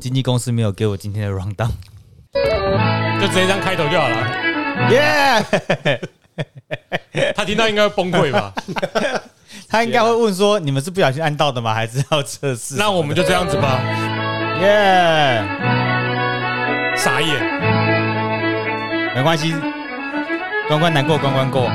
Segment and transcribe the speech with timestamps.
[0.00, 1.70] 经纪公司没有给我今天的 round down。
[3.20, 4.16] 就直接这样开头就好了。
[4.90, 6.00] 耶！
[7.34, 8.54] 他听到应该会崩溃吧？
[9.68, 11.74] 他应该会问说：“你们是不小心按到的吗？
[11.74, 13.78] 还是要测试？”那我们就这样子吧。
[14.60, 15.44] 耶！
[16.96, 17.38] 傻眼，
[19.14, 19.54] 没关系，
[20.68, 21.70] 关关难过关关过。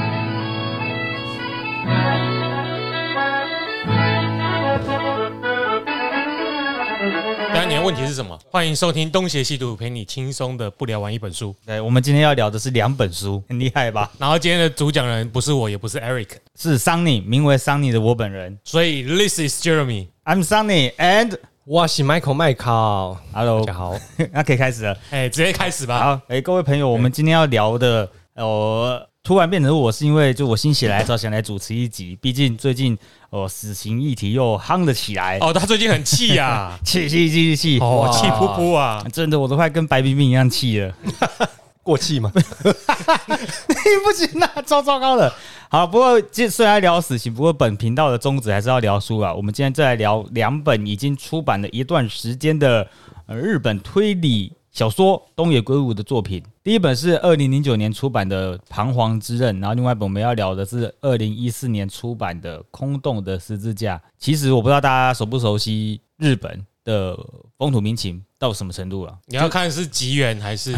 [7.86, 8.36] 问题是什么？
[8.50, 11.56] 欢迎收听东邪西毒，陪你轻松的不聊完一本书。
[11.64, 14.12] 对，我们今天要聊的是两本书，很厉害吧？
[14.18, 16.30] 然后今天的主讲人不是我，也不是 Eric，
[16.60, 18.58] 是 Sunny，名为 Sunny 的我本人。
[18.64, 20.08] 所以 This is Jeremy。
[20.24, 23.96] I'm Sunny and 我是 Michael 麦考，Hello，大家好。
[24.34, 24.98] 那可以开始了。
[25.12, 26.00] 哎，直接开始吧。
[26.00, 32.96] 好，哎，各位朋友，我们今天要聊的，呃，突然变成我是因为就我心血来潮想来主持一集，毕竟最近
[33.32, 39.04] 哦死刑议题又夯了起来，哦，他最近很气 呀，气气气气气，哦，气噗噗啊！
[39.12, 40.94] 真的我都快跟白冰冰一样气了。
[41.82, 42.32] 过气吗？
[42.36, 42.42] 你
[44.04, 45.34] 不行啊，超糟糕的。
[45.70, 49.34] 好，不过这虽然聊死刑，不过本频道的宗旨还是要聊书啊。
[49.34, 52.88] 我们今天再来聊两本已经出版了一段时间的
[53.26, 56.44] 呃日本推理小说东野圭吾的作品。
[56.66, 63.96] 第一本是二零零九年出版的《彷徨之刃》，然后另外一本我们要聊的是二零一四年出版的《空洞的十字架》。
[64.18, 67.16] 其实我不知道大家熟不熟悉日本的
[67.60, 69.16] 风土民情到什么程度了。
[69.28, 70.76] 你要看是吉原还是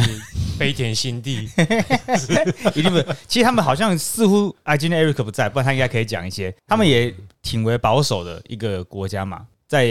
[0.59, 1.47] 飞田新地？
[2.75, 3.07] 一定不是。
[3.25, 6.53] 其实他们好像似乎啊，今天 Eric 不在，不然他应该可以讲一些。
[6.67, 9.87] 他们也挺为保守的一个国家嘛，在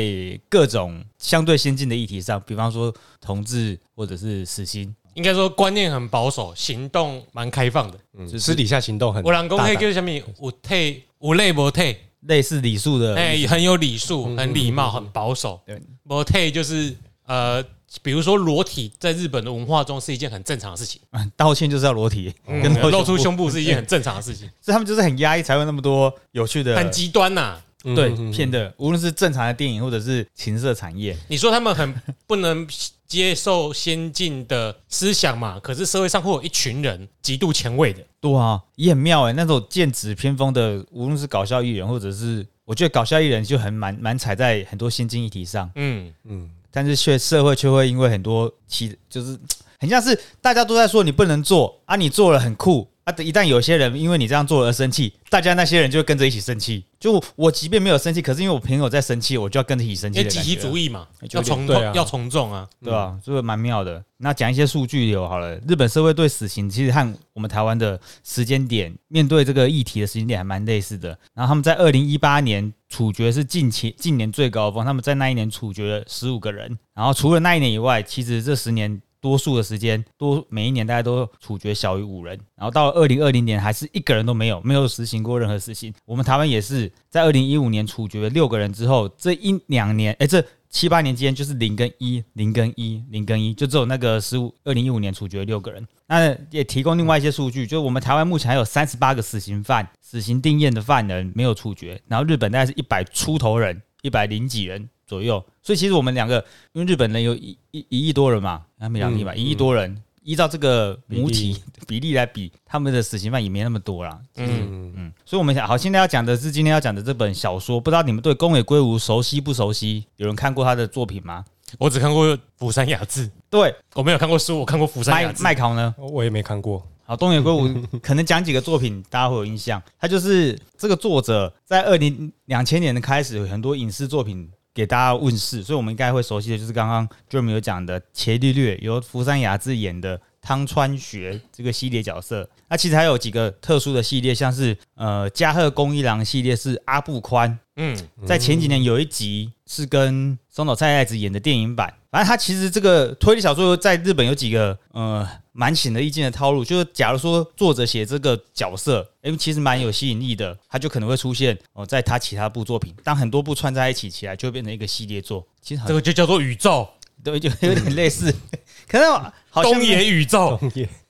[0.50, 7.98] 各种相对先进的议题上，比方说同志或者是死刑，应该说观念很保守，行动蛮开放的。
[8.18, 9.82] 嗯，私底下行动很我老公可以大胆。
[9.82, 10.10] 叫什么？
[10.10, 15.58] 有退无类不退，类似礼数的，哎，很有礼数，很礼貌，很保守。
[15.66, 15.80] 对。
[16.06, 16.94] 不退就是
[17.26, 17.64] 呃，
[18.02, 26.76] 比如说裸体，在日本的文化中是一件很正常的事情，嗯 道歉就是要裸体，嗯跟露出胸部是一件很正常的事情， 所以他们就是很压抑，才会那么多有趣的。
[26.76, 27.58] 很极端呐。
[27.94, 31.94] 对嗯嗯嗯片的，无论是正常的电影或者是情色产业，你说他们很
[32.26, 32.66] 不能
[33.06, 35.60] 接受先进的思想嘛？
[35.60, 45.70] 可是社会上会有一群人极度前卫的，对啊，也很妙哎、那种剑指偏锋的，无论是搞笑艺人或者是，我觉得搞笑艺人就很蛮蛮踩在很多先进议题上。
[45.76, 49.38] 嗯，嗯，但是却社会却会因为很多其就是
[49.78, 56.84] 很像是大家都在说你不能做啊，你做了很酷啊，一旦有些人因为你这样做而生气，大家那些人就会跟着一起生气。
[56.98, 60.40] 就我即便没有生气，可是因为我朋友在生气，我就要跟着一起生气因为集。
[60.40, 62.68] 体主义嘛，要从对啊要从众啊。
[62.82, 63.16] 对吧？
[63.24, 64.04] 这个蛮妙的。
[64.16, 65.54] 那讲一些数据流好了。
[65.68, 71.16] 日本社会对死刑其实和我们台湾的时间点面对这个议题的时间点还蛮类似的。
[71.32, 76.76] 然后他们在二零一八年处决是近期近年最高峰，他们在那一年处决了十五个人。
[76.92, 79.00] 然后除了那一年以外，其实这十年。
[79.26, 85.92] 多数的时间，多每一年大家都处决小于五人，然后到二零二零年还是一个人都没有，没有实行过任何死刑。
[86.04, 95.84] 我们台湾也是在二零一五年处决了六个人之后，这一两年，哎，这七八年间就是零跟一，零跟一，零跟一，就只有那个十五二零一五年处决六个人。
[96.06, 105.42] 那也提供另外一些数据，就是我们台湾目前还有三十八个死刑犯，死刑定验的犯人没有处决，然后日本大概是一百出头人，一百零几人左右。
[105.62, 110.02] 所以其实我们两个，因为日本人有一一一亿多人嘛，他们两亿吧，一亿多人。
[110.22, 114.18] 依照这个母体比例来比，他们的死刑犯也没那么多啦。
[114.34, 120.04] 嗯，嗯，所以我们想好，现在要讲的是今天要讲的这本小说，不知道你们对宫野圭吾熟悉不熟悉？
[120.16, 121.44] 有人看过他的作品吗？
[121.78, 125.40] 我只看过《釜山雅治》，对，我没有看过书，我看过《釜山雅麦治》。
[125.44, 125.94] 麦考呢？
[125.96, 126.84] 我也没看过。
[127.04, 127.68] 好，东野圭吾
[128.02, 129.80] 可能讲几个作品，大家会有印象。
[129.96, 142.46] 他就是这个作者在二零两千年的开始，有很多影视作品给大家问世，所以我们应该会熟悉的就是刚刚 Jeremy 有讲的《伽利略》，由福山雅治演的汤川学这个系列角色。
[142.68, 147.96] 那其实还有几个特殊的系列，像是呃加贺恭一郎系列是阿部宽，嗯，
[148.26, 165.46] 在前几年有一集是跟松岛菜菜子演的电影版，反正他其实这个推理小说在日本有几个呃蛮显而易见的套路，就是假如说作者写这个角色，诶、其实蛮有吸引力的，他就可能会出现哦、在他其他部作品，当很多部串在一起起来，就会变成一个系列作。
[165.60, 166.88] 其实好这个就叫做宇宙，
[167.22, 168.34] 对，就有点类似，
[168.88, 169.12] 可能
[169.50, 170.58] 好像东野宇宙。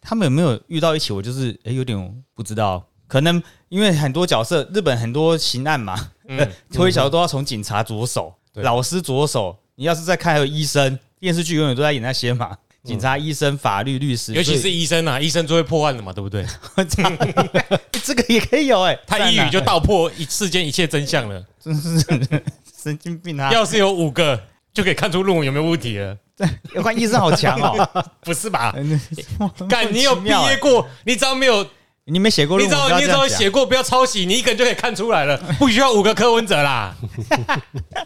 [0.00, 1.12] 他们有没有遇到一起？
[1.12, 1.96] 我就是诶、有点
[2.34, 6.36] 不知道，可能因为很多角色，日本很多刑案嘛，嗯
[6.74, 9.56] 推理小说都要从警察着手，老师着手。
[9.76, 16.42] 你要是在看还有医生，电视剧永远都在演那些嘛，警察、医生、法律、律师，尤其是医生啊，医生最会破案的嘛，对不对？
[16.42, 21.44] 以 这个也可以有哎、他一语就道破一世间一切真相了。
[21.62, 22.04] 真 是
[22.82, 23.50] 神经病啊！
[23.52, 24.40] 要是有五个
[24.72, 26.16] 就可以看出论文有没有问题了，
[26.74, 28.04] 要看医生好强哦。
[28.22, 28.72] 不是吧？
[28.76, 29.00] 嗯
[29.68, 31.66] 干，你有毕业过，你只要没有，
[32.04, 36.94] 你没写过你只论文，要你只要写过，不要抄袭，你一个人就可以看出来了，不需要五个柯文哲啦，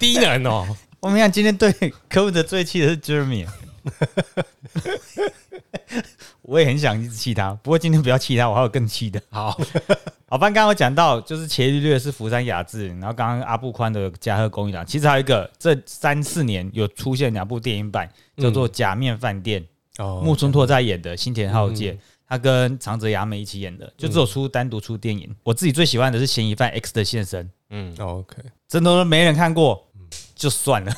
[0.01, 0.67] 低能哦。
[1.01, 1.73] 我们看今天对
[2.11, 3.47] 科文哲最气的是 Jeremy，
[6.43, 9.19] 我也很想一直气他，不过今天不要气他，我还有更气的。
[9.31, 9.59] 好，
[10.29, 18.07] 好，刚刚有讲到，就是伽利略是福山雅治，然后刚刚阿布宽的加贺恭一郎，其实还有一个这三四年有出现两部电影版，
[18.37, 19.63] 叫做《假面饭店》，
[20.05, 21.99] 哦木村拓哉演的，新田浩介。
[22.29, 25.35] 他跟长泽雅美一起演的，就只有出单独出电影。
[25.43, 28.37] 我自己最喜欢的是《嫌疑犯 X 的现身》，嗯，哦 OK，
[28.69, 29.90] 真的没人看过，
[30.41, 30.93] 就算了。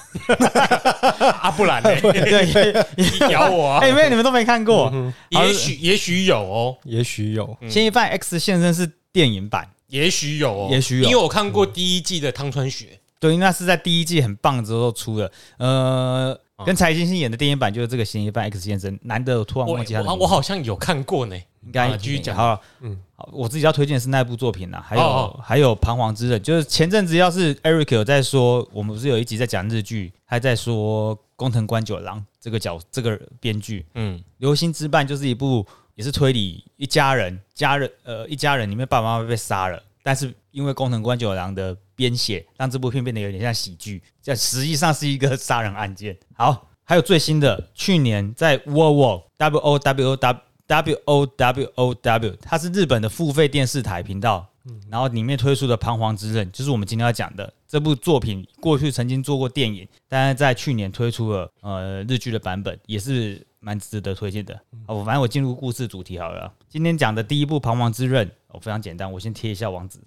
[1.42, 1.90] 啊，不然呢？
[2.00, 3.80] 对，你咬我啊。
[3.80, 3.88] 哎，！
[3.88, 4.88] 因为你们都没看过，
[5.32, 11.08] 好也许也许有哦，也许有，《嫌疑犯 X 现身》是电影版，也许有哦，也许有。
[11.08, 15.32] 因为我看过第一季的汤川学，对，那是在第一季很棒之后出的。
[15.58, 20.18] 呃，跟柴金星演的电影版就是这个《嫌疑犯 X 先生》，难得我突然忘记他的名字。
[20.18, 21.36] 我我好像有看过呢。
[21.64, 22.34] 应该啊继续讲。
[22.34, 22.90] 好了，嗯。
[22.90, 46.16] 嗯，好，我自己要推荐的是那部作品啦，还有、哦还有《彷徨之刃》，就是前阵子要是 Eric 有在说，我们不是有一集在讲日剧，还在说工藤官九郎这个角这个编剧，嗯，《流星之绊》就是一部也是推理一家人家人呃一家人里面爸爸妈妈被杀了，但是因为工藤官九郎的编写，让这部片变得有点像喜剧，这实际上是一个杀人案件。
[46.34, 54.48] 好，还有最新的，去年在 World War W O W O W W O W O W，它是日本的付费电视台频道。
[54.88, 64.54] 然后里面推出的《彷徨之刃》就是我们今天要讲的这部作品，过去曾经做过电影，但是在去年推出了呃日剧的版本，也是蛮值得推荐的。
[64.86, 66.52] 好，我反正我进入故事主题好了。
[66.68, 69.98] 今天讲的第一部《彷徨之刃》，哦，非常简单，我先贴一下网址。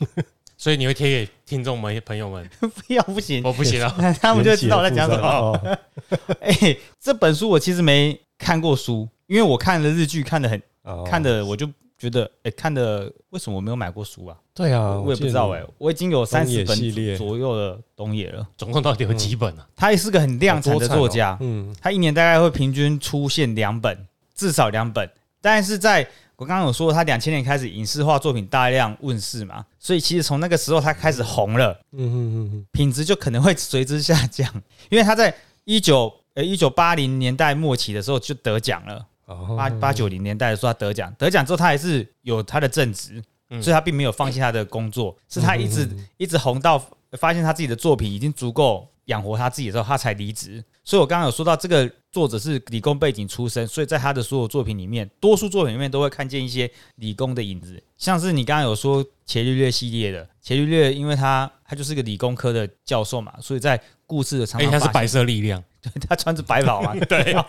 [0.64, 3.94] 所以你会贴给听众们朋友们， 不要不行，我不行了。
[4.18, 5.28] 他们就知道我在讲什么。
[5.28, 5.78] 哦，
[6.40, 11.66] 哎、这本书我其实没看过书，因为我看的日剧，看的很哦看的，我就
[11.98, 14.34] 觉得，哎、看的为什么我没有买过书啊？
[14.54, 16.74] 对啊，我也不知道哎、我已经有三十本
[17.18, 18.48] 左右的东野了。
[18.56, 19.68] 总共到底有几本啊？
[19.76, 25.06] 他也是个很量产的作家，嗯，他一年大概会平均出现两本，至少两本。
[25.42, 34.50] 但是在我刚刚有说，他两千年开始影视化作品大量问世嘛，所以其实从那个时候他开始红了，嗯嗯嗯品质就可能会随之下降，
[34.90, 35.32] 因为他在
[35.64, 43.62] 一九呃一九八零年代末期的时候就得奖了，嗯，八八九零年代的时候他得奖，得奖之后他还是有他的正职，嗯。
[43.62, 50.64] 所以他并没有放弃他的工作，是他一直嗯一直红到发现他自己的作品已经足够养活他自己的时候，他才离职。
[50.84, 65.62] 所以我刚刚有说到这个作者是理工背景出身，所以在他的所有作品里面，多数作品里面都会看见一些理工的影子，像是你刚刚有说伽利略系列的伽利略，因为他他就是个理工科的教授嘛，所以在故事的常哎，常发现他是白色力量，
[66.06, 67.32] 他穿着白袍嘛， 对。
[67.32, 67.46] 啊，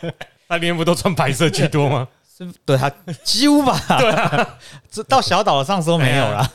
[0.48, 2.08] 他里面不都穿白色居多吗？
[2.38, 2.90] 是对他
[3.24, 4.60] 几乎吧， 对啊，
[4.92, 6.52] 这到小岛上说没有啦，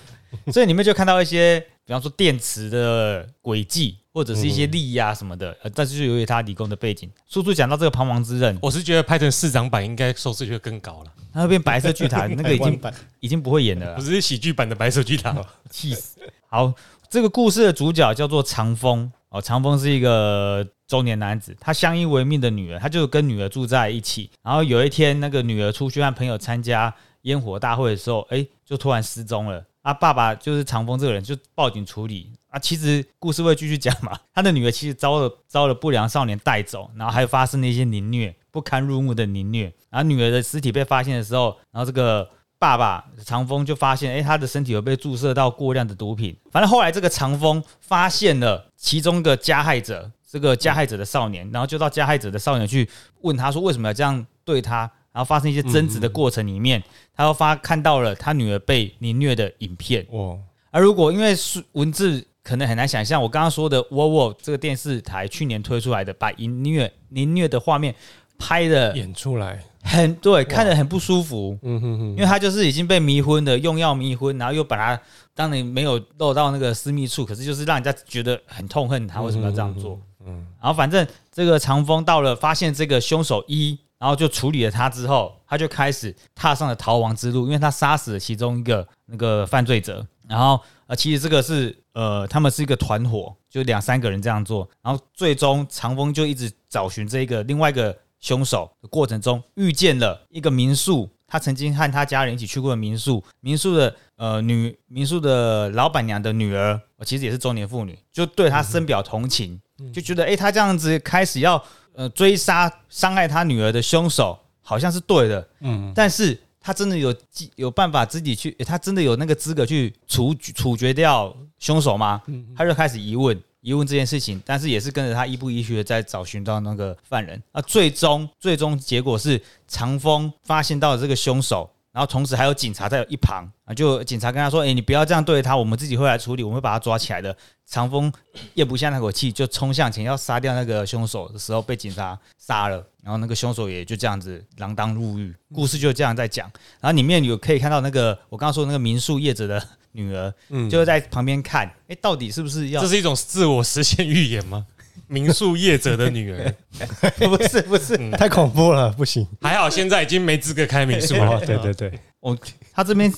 [0.52, 12.80] 所以里面就看到一些，比方说电池的轨迹，或者是一些力呀、什么的，呃，但是就由于他理工的背景，叔叔讲到这个彷徨之刃，我是觉得拍成市长版应该收视率会更高了，他会变白色巨塔，那个已经
[13.18, 15.36] 已经不会演了啦，不是喜剧版的白色巨塔。
[15.68, 16.20] 气死。
[16.46, 16.72] 好，
[17.08, 24.30] 这个故事的主角叫做长风哦，长风是一个中年男子，他相依为命的女儿，他就跟女儿住在一起。
[24.44, 29.64] 然后有一天，那个女儿出去和朋友参加烟火大会的时候，哎，就突然失踪了。
[29.82, 32.32] 啊，爸爸就是长风这个人，就报警处理。
[32.48, 34.18] 啊，其实故事会继续讲嘛。
[34.34, 39.72] 他的女儿其实遭了遭了不良少年带走，然后还发生了一些凌虐，不堪入目的凌虐。
[39.88, 46.36] 然后女儿的尸体被发现的时候，然后这个爸爸长风就发现，哎、他的身体有被注射到过量的毒品。
[46.50, 52.86] 反正后来这个长风发现了其中一个加害者，这个加害者的少年，然后就到加害者的少年去
[53.20, 54.90] 问他说为什么要这样对他。
[55.12, 56.82] 然后发生一些争执的过程里面，
[57.14, 60.06] 他又发看到了他女儿被凌虐的影片。
[60.10, 60.38] 哦，
[60.70, 67.94] 而如果因为是文字可能很难想象，我刚刚说的《窝窝》这个电视台去年推出来的，把凌虐凌虐的画面
[68.38, 71.58] 拍的演出来，很对，看得很不舒服。
[71.62, 75.02] 嗯哼因为他就是已经被迷昏的，用药迷昏，然后又把他
[75.34, 80.00] 当然没有漏到那个私密处，可是就是让人家觉得很痛恨他为什么要这样做。
[80.24, 90.04] 嗯然后反正这个长风到了发现这个凶手一，然后就处理了他之后，他就开始踏上了逃亡之路，因为他杀死了其中一个那个犯罪者。
[90.26, 94.66] 然后呃，其实这个是呃，他们是一个团伙，就两三个人这样做。
[94.82, 101.10] 然后最终长风就一直找寻这个另外一个凶手的过程中，遇见了一个民宿。
[101.32, 109.60] 他曾经和他家人一起去过的民宿，民宿的呃女民宿的老板娘的女儿，其实也是中年妇女，就对他深表同情，
[109.92, 111.62] 就觉得诶，他这样子开始要
[111.94, 117.14] 呃追杀伤害他女儿的凶手，好像是对的，嗯，但是他真的有
[117.56, 122.22] 有办法自己去，他真的有那个资格去处处决掉凶手吗？
[122.56, 127.42] 他就开始疑问疑问这件事情，但是也是跟着他一步一趋的在找寻到那个犯人。
[127.52, 138.12] 啊，最终最终结果是长风发现到了这个凶手，然后同时还有警察在一旁啊，就警察跟他说：“哎、你不要这样对他，我们自己会来处理，我们会把他抓起来的。”长风
[138.54, 142.84] 咽不下那口气，就冲向前要杀掉那个凶手的时候，被警察杀了。
[143.02, 146.50] 然后那个凶手也就这样子锒铛入狱，故事就这样在讲。
[146.80, 152.88] 然后里面有可以看到那个我刚刚说的那个民宿业者的女儿，嗯就在旁边看，哎、到底是不是要这？
[152.88, 154.66] 是一种自我实现预言吗？
[155.06, 156.54] 民宿业者的女儿，
[157.18, 159.26] 不是不是，太恐怖了，不行。
[159.40, 162.36] 还好现在已经没资格开民宿哦了。，对对对，我
[162.72, 163.12] 他这边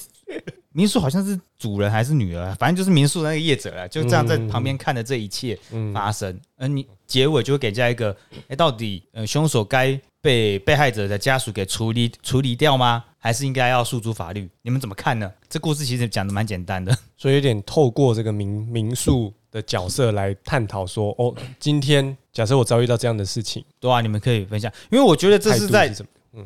[0.73, 6.39] 民宿好像是主人还是女儿，反正就是民宿那个业者啊，就这样在旁边看着这一切嗯发生。
[6.57, 8.17] 而你结尾就会给人家一个，
[8.49, 13.05] 哎、到底呃凶手该被被害者的家属给处理处理掉吗？
[13.19, 14.49] 还是应该要诉诸法律？
[14.63, 15.31] 你们怎么看呢？
[15.49, 25.95] 这故事其实讲的蛮简单的，所以有点透过这个民民宿的角色来探讨说，哦，今天假设我遭遇到这样的事情，对啊，你们可以分享，因为我觉得这是在？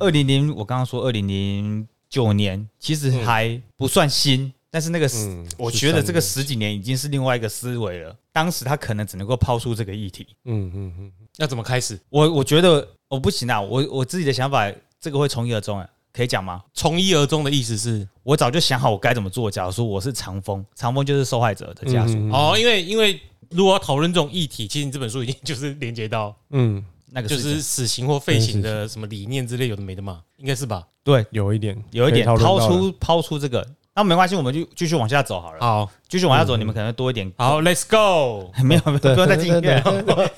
[0.01, 8.17] 二零零，我刚刚说二零零九年，其实还不算新，但是那个嗯我觉得这个十几年已经是另外一个思维了。
[8.33, 11.99] 当时他可能只能够抛出这个议题，嗯嗯嗯，要怎么开始？
[12.09, 16.63] 我我觉得我不行啊，我我自己的想法，这个会从一而终啊，可以讲吗？
[16.75, 19.51] 从一而终的意思是我早就想好我该怎么做。
[19.51, 30.87] 假如说我是长风，长风就是受害者的家属，嗯哦，因为因为如果要讨论这种议题，其实你这本书已经就是连接到嗯，那个事情是死刑或废刑的什么理念之类，有的没的嘛，应该是吧？
[31.05, 33.65] 对，有一点，有一点可以讨抛论到了出抛出这个，
[33.97, 35.59] 那没关系，我们就继续往下走好了。
[35.59, 37.33] 好继续往下走，你们可能多一点。
[37.39, 38.53] 好，Let's go。
[38.63, 40.31] 没有，没有，不要再进音乐了。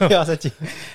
[0.08, 0.50] 不要再进。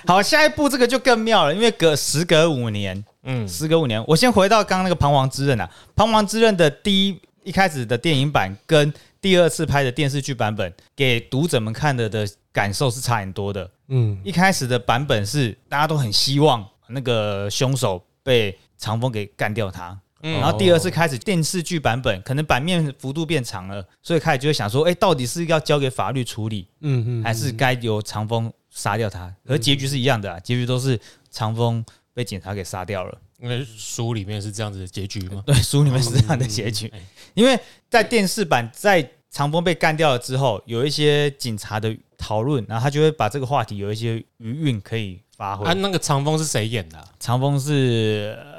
[0.06, 8.92] 好，下一步这个就更妙了，因为隔时隔五年，嗯，时隔五年，我先回到刚刚那个《彷徨之刃》啊，《彷徨之刃》的第一一开始的电影版跟
[9.22, 13.68] 第二次拍的电视剧版本，给读者们看的的感受是差很多的。
[13.88, 19.98] 嗯一开始的版本是大家都很希望那个凶手被长风给干掉他。
[20.22, 29.34] 嗯然后第二次开始电视剧版本，可能版面幅度变长了，所以开始就会想说，哎、到底是要交给法律处理，嗯嗯，还是该由长风杀掉他？
[29.46, 30.98] 而结局是一样的、啊，结局都是
[31.30, 33.18] 长风被警察给杀掉了。
[33.40, 35.40] 因为书里面是这样子的结局吗？
[35.46, 37.00] 对，书里面是这样的结局嗯。
[37.34, 37.56] 因为
[37.88, 45.64] 在电视版，在长风被干掉了之后，有一些警察的讨论，然后他就会把这个话题有一些余韵可以发挥。
[45.64, 47.04] 啊，那个长风是谁演的啊？
[47.20, 48.57] 长风是、呃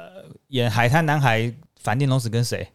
[0.50, 2.68] 演海滩男孩反町隆史跟谁？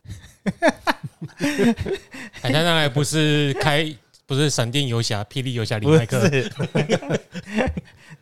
[2.41, 3.85] 海滩男孩不是开
[4.25, 6.29] 不是闪电游侠、霹雳游侠李不麦克、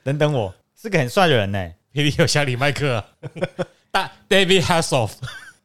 [0.04, 1.60] 等等我，是个很帅的人呢、
[1.94, 3.06] 霹雳游侠李麦克啊，
[3.92, 5.12] 大 David Hasselhoff，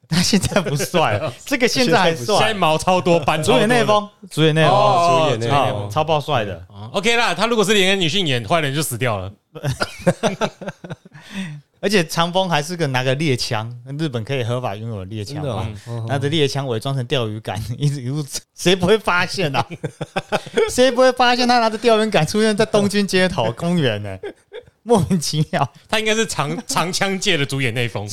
[0.07, 2.53] 他现在不帅了， 这个现在还现在帅。
[2.53, 3.67] 毛超多，斑超多的。
[3.67, 6.55] 主演内风，主演内丰，哦主演内啊丰超爆帅的。
[6.69, 9.33] 啊 OK 啦，他如果是连个女性演，坏人就死掉了。
[11.81, 19.65] 而且长风还是个拿个猎枪，日本可以合法拥有的猎枪嘛哦，拿着猎枪伪装成钓鱼竿， 一直一路，谁不会发现啊？
[20.69, 24.17] 谁不会发现他拿着钓鱼竿出现在东京街头公园呢？
[24.83, 25.69] 莫名其妙。
[25.87, 28.07] 他应该是长长枪界的主演内丰。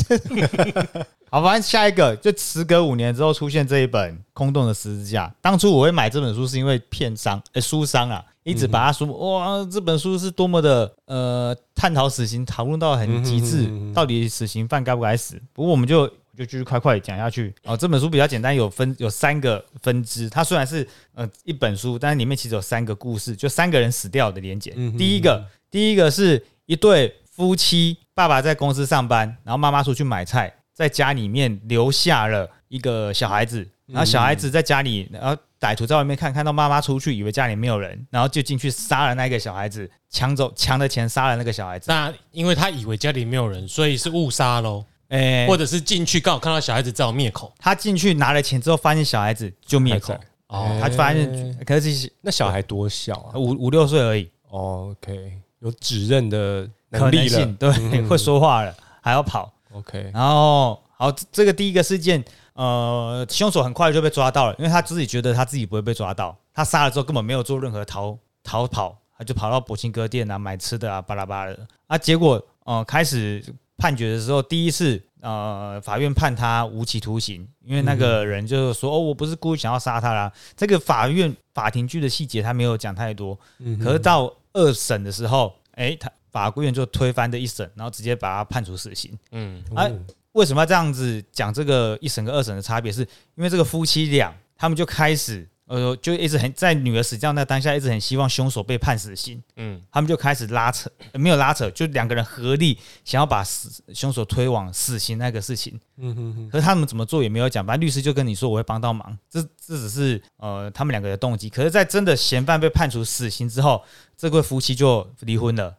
[1.30, 5.26] 好，反正下一个就时隔五年之后出现这一本《空洞的十字架》。
[5.40, 15.40] 当初我会买这本书是因为片商呃书商啊，一直把它说哇这本书是多么的呃探讨死刑，讨论到很极致嗯哼嗯哼，到底死刑犯该不该死。
[15.52, 17.76] 不过我们就就继续快快讲下去哦。
[17.76, 20.30] 这本书比较简单，有分有三个分支。
[20.30, 24.72] 它虽然是呃一本书，但是里面其实有三个故事，就三个人死掉的连结。
[24.76, 41.86] 嗯哼第一个，第一个是一对夫妻，爸爸在公司上班，然后妈妈出去买菜，在家里面留下了一个小孩子，然后小孩子在家里，然后歹徒在外面看，看到妈妈出去，以为家里没有人，然后就进去杀了那个小孩子，抢走抢的钱杀了那个小孩子。
[41.90, 47.52] 那因为他以为家里没有人，所以是误杀喽，诶、或者是进去刚好看到小孩子正好灭口。
[47.58, 50.14] 他进去拿了钱之后，发现小孩子就灭口，
[50.48, 57.46] 哦他就发现，可是那小孩多小啊五五六岁而已，哦？OK，有指认的可能力了。
[57.58, 57.70] 对，
[58.06, 59.52] 会说话了，还要跑。
[59.72, 62.24] OK，然后好，这这个第一个事件，
[62.54, 71.66] 呃，凶手很快就被抓到了，因为他自己觉得他自己不会被抓到，他杀了之后根本没有做任何逃逃跑，他就跑到博青哥店啊买吃的啊巴拉巴拉的。
[71.86, 73.44] 啊，结果呃开始
[73.76, 89.18] 判决的时候，第一次呃法院判他无期徒刑，因为那个人就是说、哦我不是故意想要杀他啦，这个法院法庭剧的细节他没有讲太多，嗯可是到二审的时候，哎，他法院就推翻这一审，然后直接把他判处死刑。
[89.32, 89.62] 嗯。
[89.74, 89.98] 哎哦
[90.36, 92.92] 为什么要这样子讲这个一审跟二审的差别？
[92.92, 93.00] 是
[93.36, 99.42] 因为这个夫妻俩他们就开始呃，就一直很在女儿死掉那当下，一直很希望凶手被判死刑。
[99.56, 105.78] 嗯他们就开始拉扯，呃没有拉扯，就两个人合力想要把死凶手推往死刑那个事情。
[105.96, 111.48] 嗯哼哼，可是他们怎么做也没有讲，反正律师就跟你说我会帮到忙，这这只是呃他们两个的动机。
[111.48, 113.82] 可是，在真的嫌犯被判处死刑之后，
[114.16, 115.74] 这对夫妻就离婚了。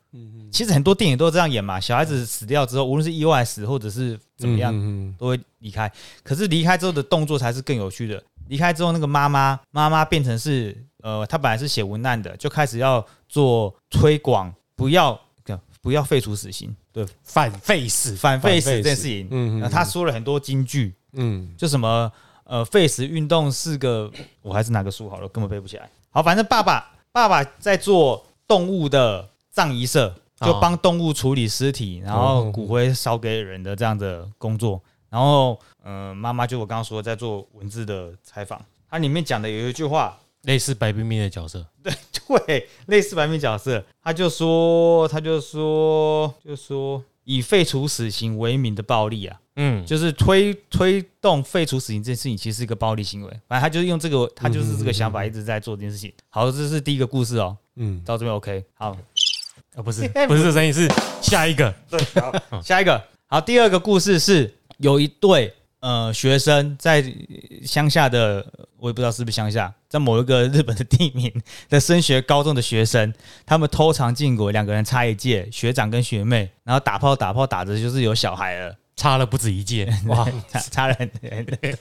[0.51, 5.89] 其实很多电影都这样演嘛，小孩子死掉之后，无论是意外死或者是怎么样，嗯都会离开。
[6.23, 8.21] 可是离开之后的动作才是更有趣的。
[8.47, 15.19] 离开之后，那个妈妈妈妈变成是呃，她本来是写文案的，就开始要做推广，不要
[15.81, 19.27] 不要废除死刑，对，反废死，反废死这件事情。
[19.31, 21.49] 嗯呃他说了很多金句，嗯。
[21.57, 22.11] 就什么
[22.43, 24.11] 呃废死运动是个，
[24.41, 25.89] 我还是拿个书好了，根本背不起来。
[26.09, 34.81] 好，反正爸爸爸爸在做动物的葬仪社，就哦帮动物处理尸体，然后骨灰烧给人的这样的工作。
[35.09, 41.65] 然后呃，妈妈就我刚刚说在做文字的采访，它里面讲的有一句话，类似白冰冰的角色。
[41.81, 41.93] 对
[42.45, 53.29] 对，类似白冰角色，他就说，他就说，就说以废除死刑为名的暴力啊，嗯，就是推推动废除死刑这件事情，其实是一个暴力行为。
[53.47, 56.11] 反正他就是用这个，他就是这个想法一直在做这件事情。
[56.27, 58.61] 好，这是第一个故事哦，嗯，到这边 OK。
[58.73, 58.89] 好，
[59.73, 60.85] 啊不是 不是这声音，是
[61.21, 61.73] 下一个。
[61.89, 61.97] 对，
[62.49, 65.53] 好下一个，好，第二个故事是有一对
[65.87, 67.01] 呃学生在
[67.63, 68.45] 乡下的，
[68.77, 71.31] 我也不知道是不是乡下，在某一个日本的地名
[71.69, 73.13] 的升学高中的学生，
[73.45, 81.09] 他们偷尝禁果，两个人差一届，学长跟学妹，然后打炮打炮打着就是有小孩了，差了不止一届， 哇，差差了很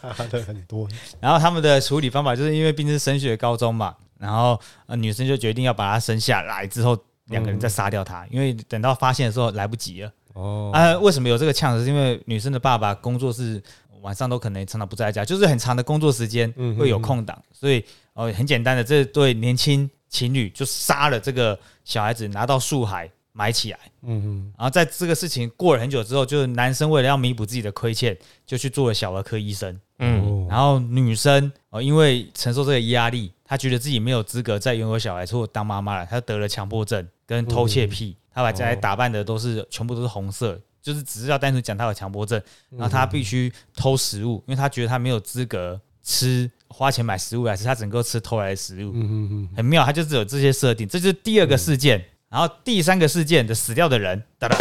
[0.01, 10.13] 差了很多， 然后他们的处理方法就是因为毕竟是升学高中嘛，然后呃女生就决定要把他生下来之后，两个人再杀掉他，因为等到发现的时候来不及了。
[10.35, 11.79] 哦，啊，为什么有这个呛？
[11.83, 13.63] 是因为女生的爸爸工作是
[14.07, 23.79] 晚上都可能常常不在家，就是很长的工作时间嗯会有空档，所以呃很简单的这对年轻情侣就杀了这个小孩子，拿到树海埋起来。
[24.03, 28.17] 嗯然后在这个事情过了很久之后，就是男生为了要弥补自己的亏欠，
[28.47, 29.73] 就去做了小儿科医生。
[29.99, 52.05] 嗯，嗯，然后女生哦，因为承受这个压力，她觉得自己没有资格再拥有小孩或当妈妈了，她得了强迫症跟偷窃癖，她把家里打扮的都是全部都是红色，就是只是要单纯讲他有强迫症，然后他必须偷食物，因为他觉得他没有资格吃花钱买食物来吃，他只能够吃偷来的食物，嗯嗯很妙，他就只有这些设定，这就是第二个事件。
[52.29, 54.57] 然后第三个事件的死掉的人，哒哒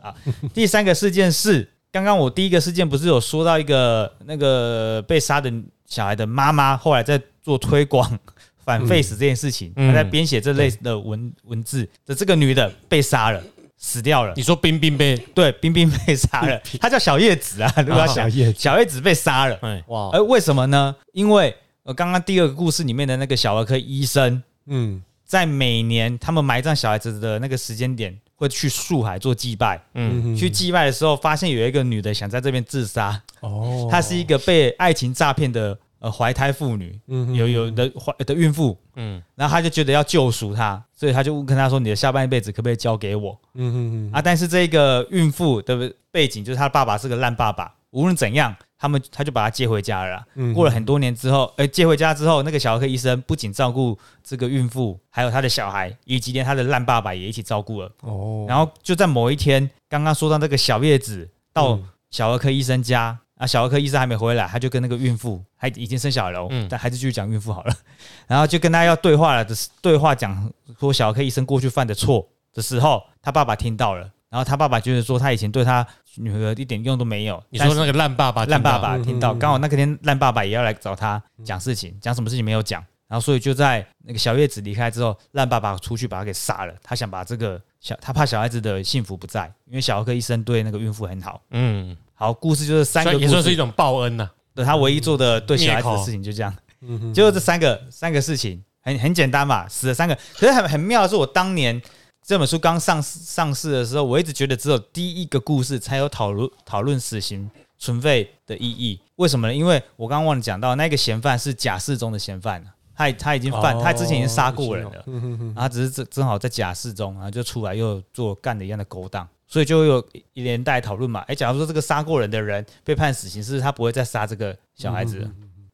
[0.00, 0.14] 啊，
[0.54, 5.52] 第三个事件是刚刚我第一个事件不是有说到一个那个被杀的
[5.86, 8.18] 小孩的妈妈，后来在做推广
[8.64, 13.42] 反废死这件事情，嗯她在编写这类的文文字的这个女的被杀了，
[13.82, 14.32] 死掉了。
[14.36, 14.42] 你。
[14.42, 15.16] 说冰冰被？
[15.34, 18.58] 对，冰冰被杀了，他叫小叶子啊，如果要想小叶子。
[18.58, 19.82] 小叶子被杀了，哎。
[19.88, 20.94] 哇，而为什么呢？
[21.12, 25.02] 因为呃，刚刚第二个故事里面的那个小儿科医生，嗯。
[25.24, 29.82] 在每年他们埋葬小孩子的那个时间点，会去树海做祭拜。
[29.94, 30.36] 嗯。
[30.36, 50.24] 去祭拜的时候，发现有一个女的想在这边自杀，哦，她是一个被爱情诈骗的呃怀胎妇女，嗯有有的怀的孕妇，嗯然后他就觉得要救赎她，所以他就跟她说：“你的下半辈子可不可以交给我嗯嗯啊？”但是这个孕妇的背景就是她的爸爸是个烂爸爸，无论怎样，他们他就把他接回家了。
[50.34, 57.88] 嗯过了很多年之后，哎、接回家之后，那个小儿科医生不仅照顾这个孕妇，还有他的小孩，以及连他的烂爸爸也一起照顾了。
[58.00, 67.74] 哦，然后就在某一天，刚刚说到那个小叶子到嗯小儿科医生家，啊，小儿科医生还没回来，他就跟那个孕妇，还已经生小孩了但还是继续讲孕妇好了。
[68.28, 72.24] 然后就跟他要对话了的对话，讲说小儿科医生过去犯的错
[72.54, 75.84] 的时候，他爸爸听到了，然后他爸爸就是说他以前对他
[76.18, 77.42] 女儿一点用都没有。
[77.50, 86.72] 你说那个烂爸爸，烂爸爸听到，嗯嗯嗯刚好那个天烂爸爸也要来找他讲事情，讲什么事情没有讲，然后所以就在那个小叶子离开之后，烂爸爸出去把他给杀了。
[86.80, 91.42] 他想把这个小，他怕小孩子的幸福不在，因为小儿科医生对那个孕妇很好。
[91.50, 94.30] 嗯，好，故事就是三个故事也算是一种报恩呐。
[94.54, 96.56] 对，他唯一做的对小孩子的事情就这样。
[96.80, 100.16] 嗯结果这三个三个事情很很简单嘛，死了三个。
[100.34, 101.80] 可是很很妙的是，我当年
[102.24, 109.00] 这本书刚上市上市的时候，我一直觉得只有第一个故事才有讨论讨论死刑存废的意义。
[109.16, 109.54] 为什么呢？
[109.54, 112.64] 因为我刚刚忘了讲到，那个嫌犯是假释中的嫌犯
[112.94, 121.20] 他他已经犯，他之前已经杀过人了，嗯然后只是正正好在假释中，然后就出来又做干的一样的勾当，所以就有一连带讨论嘛。
[121.28, 125.30] 哎，假如说这个杀过人的人被判死刑，是不是他不会再杀这个小孩子了？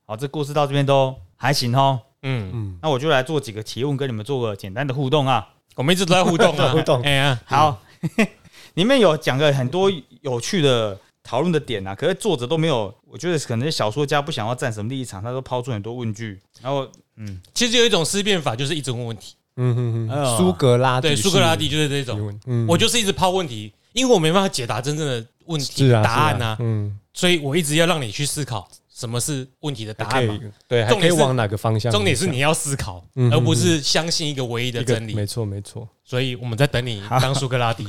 [0.07, 2.00] 好，这故事到这边都还行哦。
[2.22, 5.48] 嗯，嗯，那我就来做几个提问，跟你们做个简单的互动啊。
[5.76, 7.81] 我们一直都在互动啊， 互动哎呀，好，
[8.74, 9.88] 里面有讲了很多
[10.22, 19.35] 有趣的讨论的点啊，可是作者都没有，我觉得可能小说家不想要站什么立场，他都抛出很多问句，然后嗯，其实有一种思辨法，就是一直问问题。
[19.57, 22.64] 嗯哼哼，苏格拉底对，是苏格拉底就是这种，嗯。
[22.68, 30.40] 我就是一直抛问题，因为我没办法解答真正的问题是啊答案是啊呐，嗯，所以我一直要让你去思考什么是问题的答案嘛以。
[30.68, 31.90] 对，还重点是可以往哪个方向？
[31.90, 35.14] 重点是你要思考，嗯而不是相信一个唯一的真理。
[35.14, 35.26] 没。
[35.26, 37.85] 错没错，所以我们在等你当苏格拉底，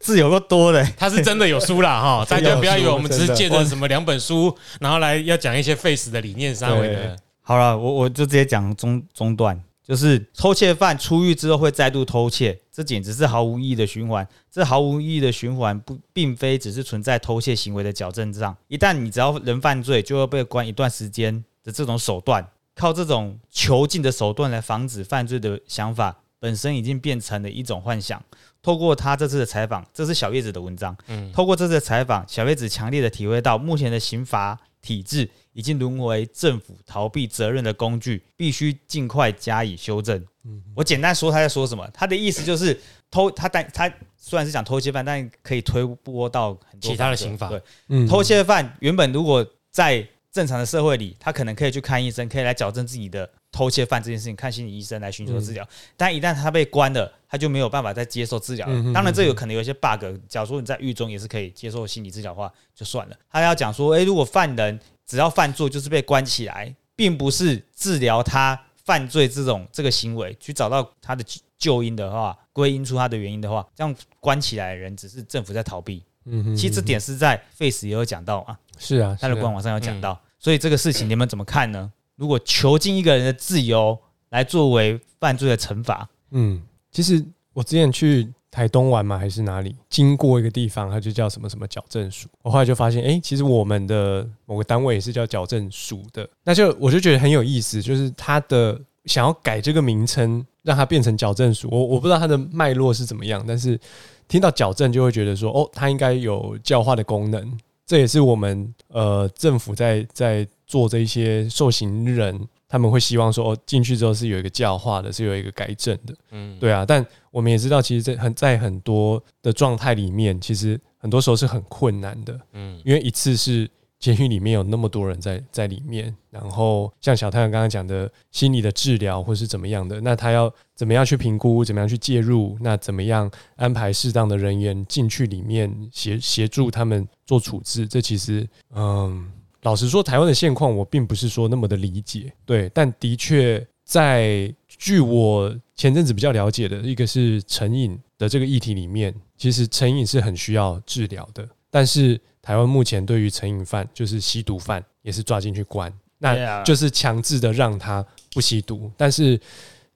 [0.00, 7.16] 字有够多的，他是真的有书啦哈， 大家不要以为我们只是借着什么两本书，然后来要讲一些 face 的理念上位的对。
[7.48, 14.26] 好了，我我就直接讲中中段，就是偷窃犯出狱之后会再度偷窃，这简直是毫无意义的循环。
[14.50, 18.56] 这毫无意义的循环不，并非只是存在偷窃行为的矫正上。
[18.66, 28.20] 一旦你只要人犯罪，就会被关一段时间的这种手段，靠这种囚禁的手段来防止犯罪的想法，本身已经变成了一种幻想。
[28.60, 30.96] 透过他这次的采访，这是小叶子的文章。
[31.06, 40.16] 嗯透过这次的采访，小叶子强烈的体会到，目前的刑罚体制已经沦为政府逃避责任的工具，必须尽快加以修正。
[40.44, 42.78] 嗯我简单说他在说什么，他的意思就是
[43.10, 47.48] 偷他但他虽然是讲偷窃犯，但可以推波到很多其他的刑法。
[47.48, 48.06] 对，嗯。
[48.06, 55.66] 偷窃犯原本如果在正常的社会里，他可能可以去看医生，可以来矫正自己的偷窃犯这件事情，看心理医生来寻求治疗。
[55.96, 60.04] 但一旦他被关了，他就没有办法再接受治疗当然，这有可能有一些 bug。
[60.28, 63.16] 假如说你在狱中也是可以接受心理治疗的话，就算了。
[63.30, 71.24] 他要讲说，诶，如果犯人只要犯错就是被关起来，并不是治疗他犯罪这种这个行为，去找到他的
[71.56, 76.02] 救因的话，归因出他的原因的话，这样关起来的人只是政府在逃避。
[76.28, 81.92] 嗯哼其实这点是在 Face 也有讲到啊，是啊，是啊他的官网上有讲到，所以这个事情你们怎么看呢？
[82.16, 83.96] 如果囚禁一个人的自由
[84.30, 92.26] 来作为犯罪的惩罚，嗯，其实我之前去台东玩嘛，还是哪里，经过一个地方，它就叫什么什么矫正署。
[92.42, 101.68] 我后来就发现，哎、其实我们的某个单位也是叫矫正署的，那就我就觉得很有意思，就是它的想要改这个名称，让它变成矫正署。
[101.70, 103.78] 我我不知道它的脉络是怎么样，但是
[104.26, 107.58] 听到矫正就会觉得说，哦，它应该有教化的功能。
[107.84, 116.14] 这也是我们呃政府在在做这一些受刑人，他们会希望说，哦，进去之后是有一个教化的，是有一个改正的。
[116.32, 139.30] 嗯，对啊，但我们也知道，其实在很在很多的状态里面，其实很多时候是很困难的，嗯因为一次是监狱里面有那么多人在在里面，然后像小太阳刚刚讲的心理的治疗或是怎么样的，那他要怎么样去评估，怎么样去介入，那怎么样安排适当的人员进去里面协协助他们做处置，这其实嗯。
[139.66, 159.36] 老实说，台湾的现况我并不是说那么的理解，对，但的确在据我前阵子比较了解的一个是成瘾的这个议题里面，其实成瘾是很需要治疗的，但是台湾目前对于成瘾犯，就是吸毒犯，也是抓进去关，那就是强制的让他不吸毒，但是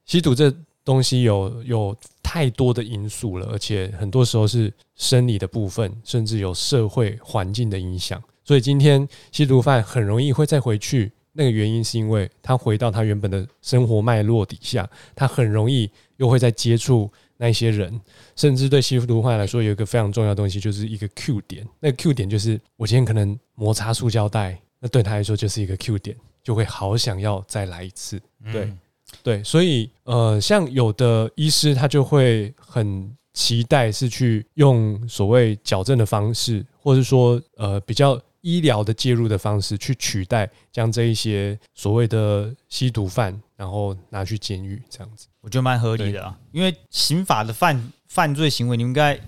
[0.05, 0.53] 吸毒这
[0.85, 8.21] 东西有有太多的因素了，而且很多时候是生理的部分，甚至有社会环境的影响。
[8.51, 18.01] 所以今天吸毒犯很容易会再回去，那个原因是因为他回到他原本的生活脉络底下，他很容易又会再接触那一些人，
[18.35, 21.65] 甚至对吸毒犯来说有一个非常重要的东西，就是一个 Q 点。
[21.79, 28.21] 那个 Q 点就是我今天可能摩擦塑胶袋，那对他来说就是一个 Q 点，就会好想要再来一次。
[28.51, 28.79] 对嗯
[29.23, 45.27] 对，所以呃，像有的医师他就会很期待是去用所谓矫正的方式，或者说呃比较医疗的介入的方式去取代将这一些所谓的吸毒犯，然后拿去监狱这样子。
[45.41, 49.19] 我觉得蛮合理的啊，因为刑法的犯犯罪行为，你应该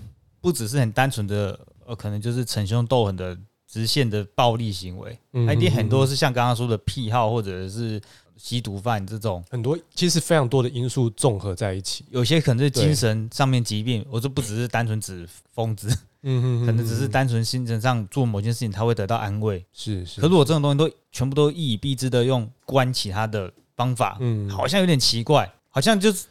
[0.41, 8.01] 不只是很单纯的呃，可能就是逞凶斗狠的直线的暴力行为，嗯它一定很多是像刚刚说的癖好或者是
[8.37, 12.05] 吸毒犯这种，很多其实非常多的因素综合在一起。
[12.09, 19.65] 有些可能是精神上面疾病，我这不只是单纯指疯子，嗯可能只是单纯心神上做某件事情他会得到安慰。
[19.71, 26.25] 是是，可如果这种东西都全部都一以蔽之的用关其他的方法，嗯好像有点奇怪，好像就是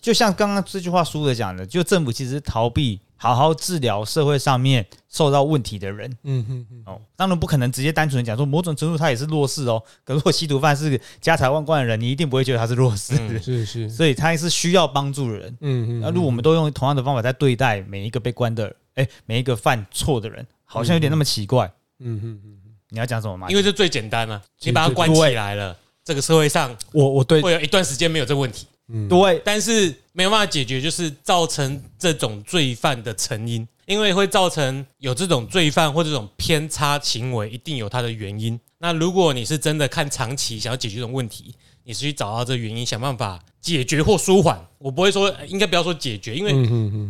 [0.00, 6.10] 就像刚刚这句话书的讲的，就政府其实逃避好好治疗社会上面受到问题的人。
[6.24, 9.82] 嗯哼哼，哦，当然不可能直接单纯地讲说某种程度他也是弱势哦。
[10.04, 15.56] 可如果吸毒犯是个家财万贯的人，你一定不会觉得他是弱势，嗯是是， 所以他是需要帮助的人。
[15.60, 21.66] 嗯那如果我们都用同样的方法在对待每一个被关的，哎、每一个犯错的人，好像有点那么奇怪。
[22.00, 22.58] 嗯嗯嗯，
[22.90, 23.46] 你要讲什么吗？
[23.48, 28.66] 因为这最简单了，你把它关起来了，这个社会上我我对会有一段时间没有这个问题。
[28.88, 38.58] 嗯，对，但是没有办法解决，就是造成这种罪犯的成因，因为会造成有这种罪犯或这种偏差行为，一定有它的原因。
[38.78, 41.54] 那如果你是真的看长期想要解决这种问题，
[41.88, 44.60] 你是去找到这原因，想办法解决或舒缓。
[44.78, 46.52] 我不会说，应该不要说解决，因为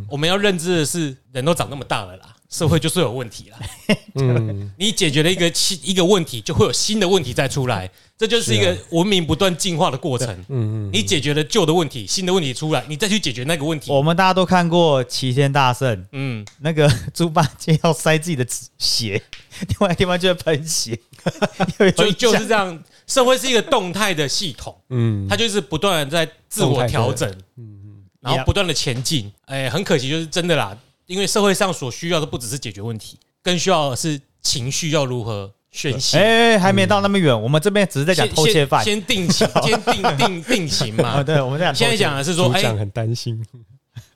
[0.07, 3.59] 我们要认知的是，人都长那么大了啦，社会就是有问题了。
[4.15, 4.73] 嗯。
[4.79, 10.29] 你解决了一个新一个问题，就会有新的问题再出来，这就是一个文明不断进化的过程。
[10.49, 13.91] 嗯嗯，你解决了旧的问题，新的问题出来，你再去解决那个问题。
[13.91, 18.47] 我们大家都看过《齐天大圣》，嗯，那个猪八戒要塞自己的
[18.79, 19.21] 血，
[19.69, 20.99] 另外地方就会喷血，
[21.97, 28.05] 所以就是这样，社会是一个动态的系统，嗯，它就是不断的在自我调整，嗯嗯。
[28.21, 29.33] 然后不断的前进。
[29.45, 30.77] 哎，很可惜，就是真的啦，
[31.07, 36.19] 因为社会上所需要的不只是解决问题，更需要的是情绪要如何宣泄。
[36.19, 38.85] 哎、还没到那么远，我们这边只是在讲偷窃犯。
[38.85, 41.23] 先 先定情，先定定定情啊，嘛。
[41.25, 43.45] 对，我们在讲偷窃现在讲的是说，哎，很担心，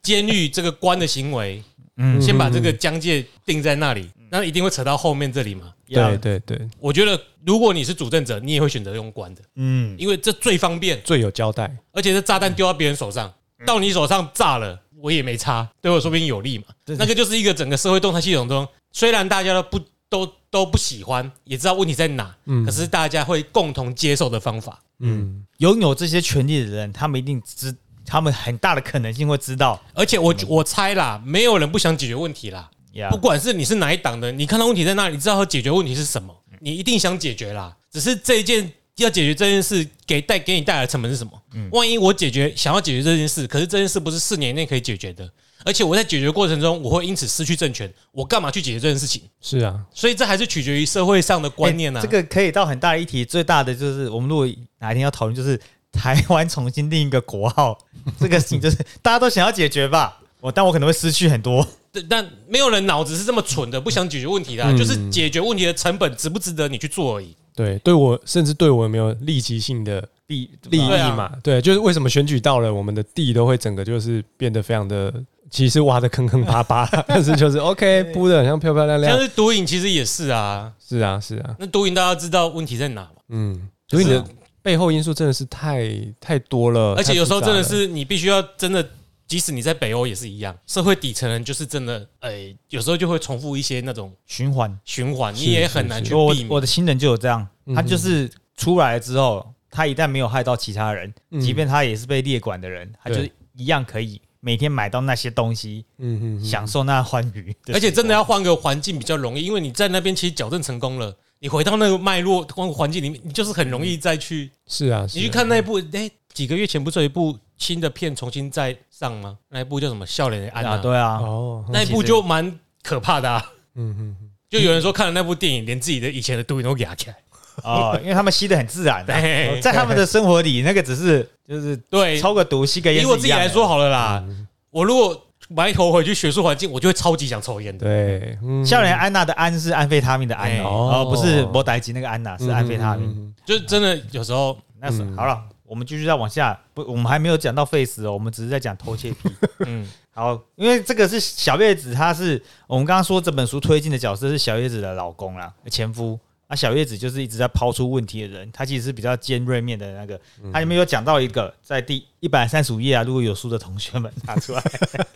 [0.02, 1.62] 监狱这个官的行为，
[1.96, 5.72] 嗯先把这个疆界定在那里，那一定会扯到后面这里嘛。
[5.88, 13.32] 要对对对，我觉得，如果你是主政者，你也会选择用官的，嗯，因为这最方便，最有交代，而且这炸弹丢到别人手上，
[13.66, 16.64] 到你手上炸了，我也没差，对我说不定有利嘛。
[16.86, 24.80] 那个就是一个整个社会动态系统中，虽然大家都不都都不喜欢，也知道问题在哪，嗯可是大家会共同接受的方法。
[24.98, 29.80] 嗯拥有这些权利的人，他们一定知，他们很大的可能性会知道。
[29.94, 32.68] 而且我我猜啦，没有人不想解决问题啦。
[33.10, 37.76] 不管是你是哪一党的，你看到问题在那里，你知道要解决问题是什么，你一定想解决啦。
[37.90, 38.72] 只是这一件
[39.04, 41.32] 要解决这件事，给带给你带来的成本是什么？
[41.72, 45.28] 万一我解决想要解决这件事，可是这件事不是四年内可以解决的，
[45.64, 49.22] 而且我在解决过程中，我会因此失去政权，我干嘛去解决这件事情？
[49.40, 52.00] 是啊，所以这还是取决于社会上的观念啊。
[52.00, 55.60] 欸这个可以到很大的一题，最大的就是我们如果哪一天要讨论，就是
[55.92, 57.78] 台湾重新定一个国号，
[58.18, 60.18] 这个事情就是大家都想要解决吧。
[60.40, 61.66] 我但我可能会失去很多。
[61.92, 67.36] 但 但没有人脑子是这么蠢的，不想解决问题的啊、嗯就是解决问题的成本值不值得你去做而已。
[67.64, 71.32] 对，对我甚至对我有没有立即性的利利益对啊嘛？
[71.42, 75.12] 对，就是为什么选举到了，我们的地都会整个就是变得非常的，
[75.50, 79.22] 其实挖的坑坑巴巴， 但是就是 OK 铺的很像漂漂亮亮像。
[79.22, 80.72] 是毒瘾，其实也是啊。
[80.78, 83.10] 是啊，是啊，那毒瘾大家知道问题在哪嘛？
[83.28, 84.24] 嗯，毒瘾的
[84.62, 88.86] 背后因素真的是太太多了，而且有时候真的是你必须要真的，
[89.30, 94.76] 即使你在北欧也是一样，社会底层人就是真的，哎，有时候就会重复一些那种循环。
[94.84, 96.48] 循环，你也很难去我避免。
[96.48, 107.54] 我的新人就有这样，嗯他就是出来了之后，他一旦没有害到其他人，嗯即便他也是被列管的人，他就是一样可以每天买到那些东西，嗯嗯嗯享受那欢愉。
[107.72, 114.50] 而且真的要换个环境比较容易，因为你在那边其实矫正成功了，你回到那个脉络、换个环境里面，你就是很容易再去。
[114.66, 119.36] 是啊，是啊你去看那一部，哎，几个月前不是有一部新的片重新再上吗？
[119.50, 120.70] 那一部叫什么《笑脸的安娜。
[120.70, 123.44] 啊，》，对啊，哦，那一部就蛮可怕的啊。
[123.76, 127.16] 嗯嗯嗯就有人说看了那部电影，连自己的以前的毒瘾都给他起来。
[127.62, 133.02] 哦，因为他们吸的很自然、 啊，在他们的生活里，那个只是就是对，抽个毒、吸个烟。
[133.02, 134.48] 以我自己来说，好了啦，嗯。
[134.70, 137.84] 我如果埋头回去学术环境，我就会超级想抽烟的。
[137.84, 138.64] 对，嗯。
[138.64, 143.06] 笑脸安娜的安是安非他命的安哎哦，不是摩代吉那个安娜，是安非他命。
[143.06, 143.34] 嗯。
[143.44, 145.14] 就真的有时候，那是嗯。
[145.16, 145.40] 好了，
[145.70, 149.30] 我们继续再往下，不，我们还没有讲到 face 哦，我们只是在讲偷窃癖。
[149.66, 156.18] 嗯，好，因为这个是小叶子，他是我们刚刚说这本书推进的角色是小叶子的老公啦，前夫。
[156.48, 160.20] 啊，小叶子就是一直在抛出问题的人，他其实是比较尖锐面的那个。
[160.52, 164.60] 他里面有讲到一个，在第一百三十五页啊，如果有书的同学们拿出来。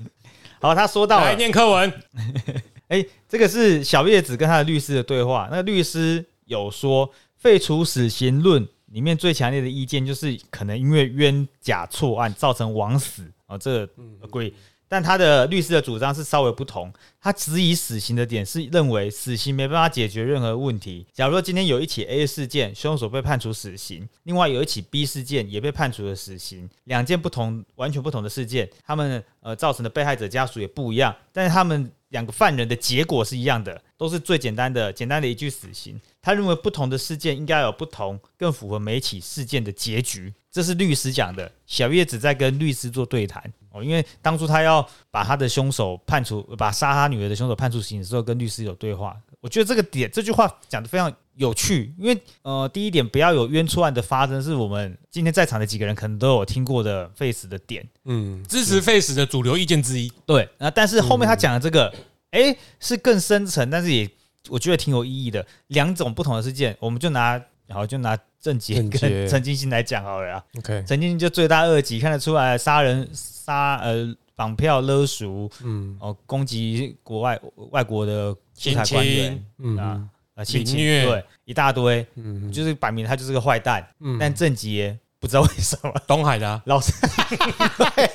[0.62, 1.92] 好，他说到来，念课文，
[2.86, 5.48] 哎、这个是小叶子跟他的律师的对话。
[5.50, 14.52] 那个律师有说，废除死刑论里面最强烈的意见就是可能因为冤假错案造成枉死哦，这个 agree。
[14.86, 21.04] 但他的律师的主张是稍微不同，他质疑死刑的点是认为死刑没办法解决任何问题。
[21.12, 36.00] 假如说今天有一起 A 事件，凶手被判处死刑，另外有一起 B 事件也被判处了死刑，两件不同、完全不同的事件，他们呃造成的被害者家属也不一样，但是他们两个犯人的结果是一样的，都是最简单的、简单的一句死刑。
[36.22, 40.32] 他认为不同的事件应该有不同、更符合每一起事件的结局。
[40.48, 41.50] 这是律师讲的。
[41.66, 49.16] 小叶子在跟律师做对谈哦，因为当初他要把他的凶手判处，把杀他女儿的凶手判处刑的时候，跟律师有对话。
[49.40, 57.86] 我觉得这个点这句话讲的非常有趣，因为呃，第一点不要有冤错案的发生，是我们今天在场的几个人可能都有听过的 face 的点。
[58.04, 60.12] 嗯支持 face 的主流意见之一。
[60.24, 61.92] 对，啊，但是后面他讲的这个，
[62.30, 64.08] 哎、是更深层，但是也
[64.48, 65.44] 我觉得挺有意义的。
[65.68, 67.32] 两种不同的事件，我们就拿
[67.66, 70.44] 然后就拿郑杰跟陈金星来讲好了啊。
[70.58, 83.86] OK，陈金星就罪大恶极，看得出来杀人、杀呃绑票勒赎嗯哦，攻击国外外国的驻台性官员嗯啊啊，性虐对一大堆，嗯就是摆明他就是个坏蛋。
[84.00, 86.92] 嗯但郑杰不知道为什么 东海的啊，老师，
[87.96, 88.06] 哎、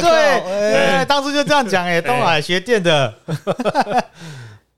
[0.00, 3.12] 对，哎哎当初就这样讲，哎， 东海学电的，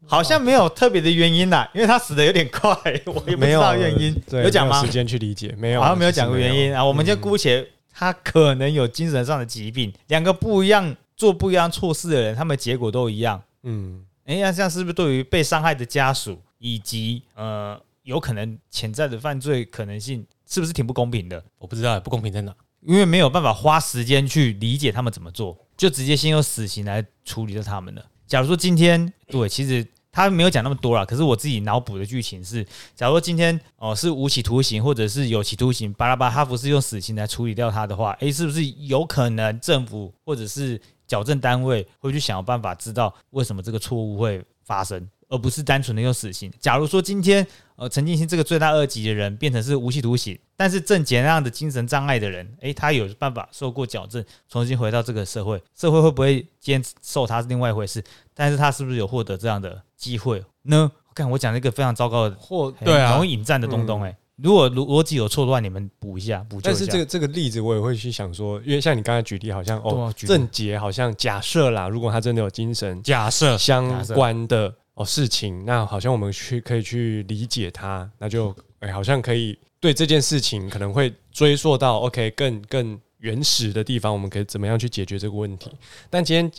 [0.06, 2.70] 好像没有特别的原因啦，因为他死的有点快，
[3.06, 4.88] 我也不知道原因，有讲吗时？
[4.90, 6.80] 间去理解，没有，好像没有讲过原因啊。
[6.80, 13.40] 啊，我们就姑且他可能有精神上的疾病，两个不一样做不一样错事的人，他们结果都一样。
[13.64, 21.42] 嗯哎，那这样是不是对于被伤害的家属以及呃有可能潜在的犯罪可能性，是不是挺不公平的？
[21.59, 22.55] 我不知道不公平在哪。
[22.83, 28.03] 因为没有办法花时间去理解他们怎么做，就直接先用死刑来处理掉他们了。
[28.27, 45.07] 假如说今天对，其实他没有讲那么多啦，可是我自己脑补的剧情是，假如说今天哦是无期徒刑或者是有期徒刑，巴拉巴拉，他不是用死刑来处理掉他的话，诶，是不是有可能政府或者是矫正单位会去想办法知道为什么这个错误会发生？
[45.30, 46.52] 而不是单纯的用死刑。
[46.60, 60.92] 假如说今天呃陈进兴这个罪大恶极的人变成是无期徒刑，但是郑杰那样的精神障碍的人，诶，他有办法受过矫正，重新回到这个社会，社会会不会接受他是另外一回事，但是他是不是有获得这样的机会呢？
[61.14, 66.76] 看我讲了一个非常糟糕的或对啊容易引战的东东，诶，如果逻逻辑有错的话，你们补一下，补救一下。
[66.76, 85.70] 但是这个这个例子我也会去想说，因为像你刚才举例，好像哦郑杰好像假设啦，如果他真的有精神假设相关的哦事情，那好像我们去可以去理解它，那就哎、好像可以对这件事情可能会追溯到 OK 更更原始的地方，我们可以怎么样去解决这个问题？
[86.08, 86.50] 但今天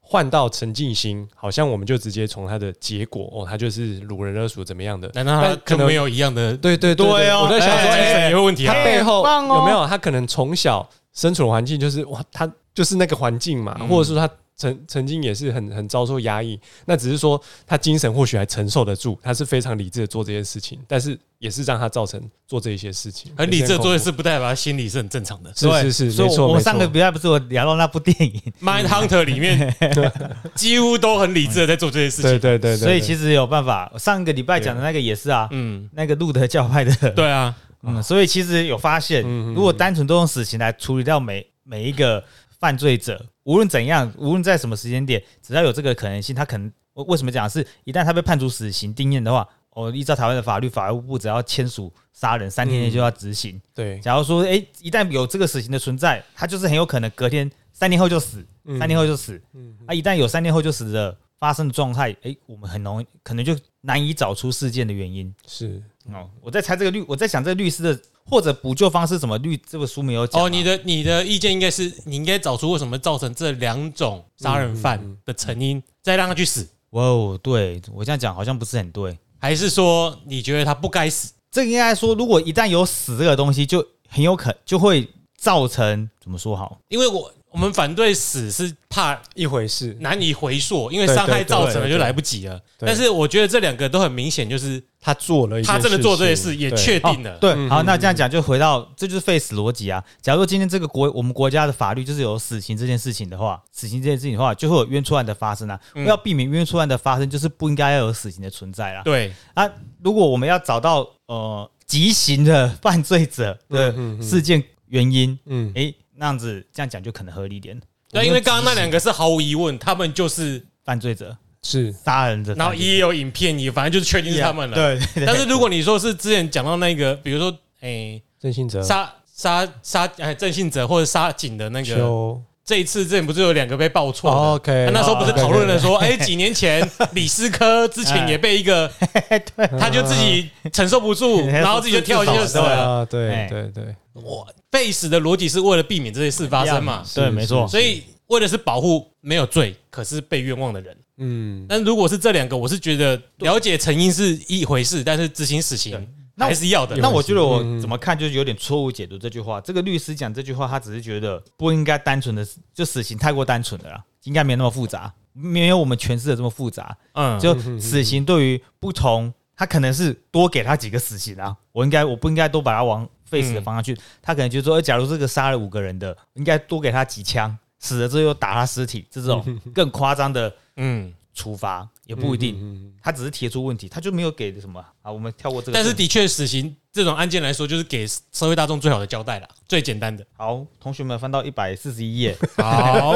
[0.00, 5.10] 换到陈静心，好像我们就直接从他的结果哦，他就是掳人勒索怎么样的？
[5.14, 8.74] 难道他可能没有一样的对对对我在想说，哎有问题啊？
[8.74, 25.50] 他背后有没有他可能从小身处的环境就是哇，他就是那个环境嘛，嗯或者说他曾曾经也是很很遭受压抑，那只是说他精神或许还承受得住，他是非常理智的做这件事情，但是也是让他造成做这一些事情，很理智的做这的事，不代表他心理是很正常的。
[25.56, 26.92] 是是是，所以没错没我上个错。
[26.92, 29.74] 礼拜不是我聊到那部电影， Mind Hunter 里面
[30.54, 32.38] 几乎都很理智的在做这些事情。
[32.38, 33.90] 对对对，所以其实实有办法。
[33.98, 42.22] 上个礼拜讲的那个也是啊，嗯，那个路德教派的，对啊，嗯，所以其实有发现，嗯嗯如果单纯都用死刑来处理掉每每一个
[42.58, 53.60] 犯罪者，无论怎样，无论在什么时间点，只要有这个可能性，他可能为为什么讲是，一旦他被判处死刑定验的话，哦，依照台湾的法律，法务部只要签署杀人，三天内就要执行。
[53.74, 59.42] 对，假如说，诶，一旦有这个死刑的存在，他就是很有可能隔天三天后就死，嗯三天后就死。
[59.54, 65.34] 嗯啊，一旦有三天后就死的发生的状态，诶，我们很容易可能就难以找出事件的原因。
[65.48, 65.82] 是
[66.12, 70.44] 哦，我在猜这个律，我在想这个律师的或者补救方式，怎么律这个书没有讲啊。
[70.44, 79.18] 哦，你的你的意见应该是，你应该找出为什么造成这两种杀人犯的成因，再让他去死，哇哦，对我这样讲好像不是很对。
[79.38, 81.32] 还是说你觉得他不该死？
[81.50, 86.78] 这应该说，如果一旦有死这个东西，就很有可就会造成怎么说好？
[86.88, 92.60] 因为我我们反对死是怕一回事，难以回溯，因为对伤害造成了就来不及了。
[92.78, 97.36] 但是我觉得这两个都很明显，就是他做了他真的做这些事，也对确定了。
[97.38, 100.02] 对，嗯好，嗯那这样讲就回到这就是 face 逻辑啊。
[100.22, 105.78] 假如说今天这个国我们国家的法律就是有死刑这件事情的话，死刑这件事情的话，就会有冤错案的发生啊。
[105.94, 109.02] 嗯要避免冤错案的发生，就是不应该要有死刑的存在啦。
[109.04, 109.68] 对，啊，
[110.02, 117.80] 如果我们要找到呃极刑的犯罪者的事件原因，嗯，诶，那样子这样讲就可能合理一点。
[118.10, 124.76] 对，因为刚刚那两个是毫无疑问，他们就是，犯罪者、是杀人者，然后也有影片，也反正就是确定是他们了。
[124.76, 125.24] 对。
[125.24, 138.88] 但是如果你说是之前讲到那个，比如说，诶，郑信哲杀杀杀，哎，郑信哲或者杀警的那个，秋这一次之前不是有两个被爆错，OK，啊那时候不是讨论了说， 哎，几年前李斯科之前也被一个，
[139.76, 142.98] 他就自己承受不住， 然后自己就跳进去死了。
[143.00, 147.66] 啊，对哎对对，我被死的逻辑是为了避免这些事发生嘛，对，是没错。
[147.66, 150.96] 所以为的是保护没有罪可是被冤枉的人。
[151.18, 156.06] 嗯，但如果是这两个，我是觉得了解成因是一回事，但是执行死刑
[156.40, 156.96] 那还是要的。
[156.96, 159.60] 那我觉得我嗯怎么看就是有点错误解读这句话。
[159.60, 166.96] 这个律师讲这句话，他只是觉得不应该单纯的就死刑太过单纯了啦，应该没那么复杂，没有我们诠释的这么复杂。
[167.12, 182.56] 嗯，就死刑对于不同，他可能是多给他几个死刑啊，我应该我不应该都把他往 face 的方向去，他可能就说，呃假如这个杀了五个人的，应该多给他几枪，死了之后又打他尸体，这种更夸张的嗯，处罚，也不一定。
[182.60, 185.10] 嗯他只是提出问题，他就没有给什么啊。
[185.10, 185.72] 我们跳过这个。
[185.72, 190.22] 但是的确，死刑这种案件来说，就是给社会大众最好的交代了，最简单的。
[190.36, 193.14] 好，同学们翻到一百四十一页，好，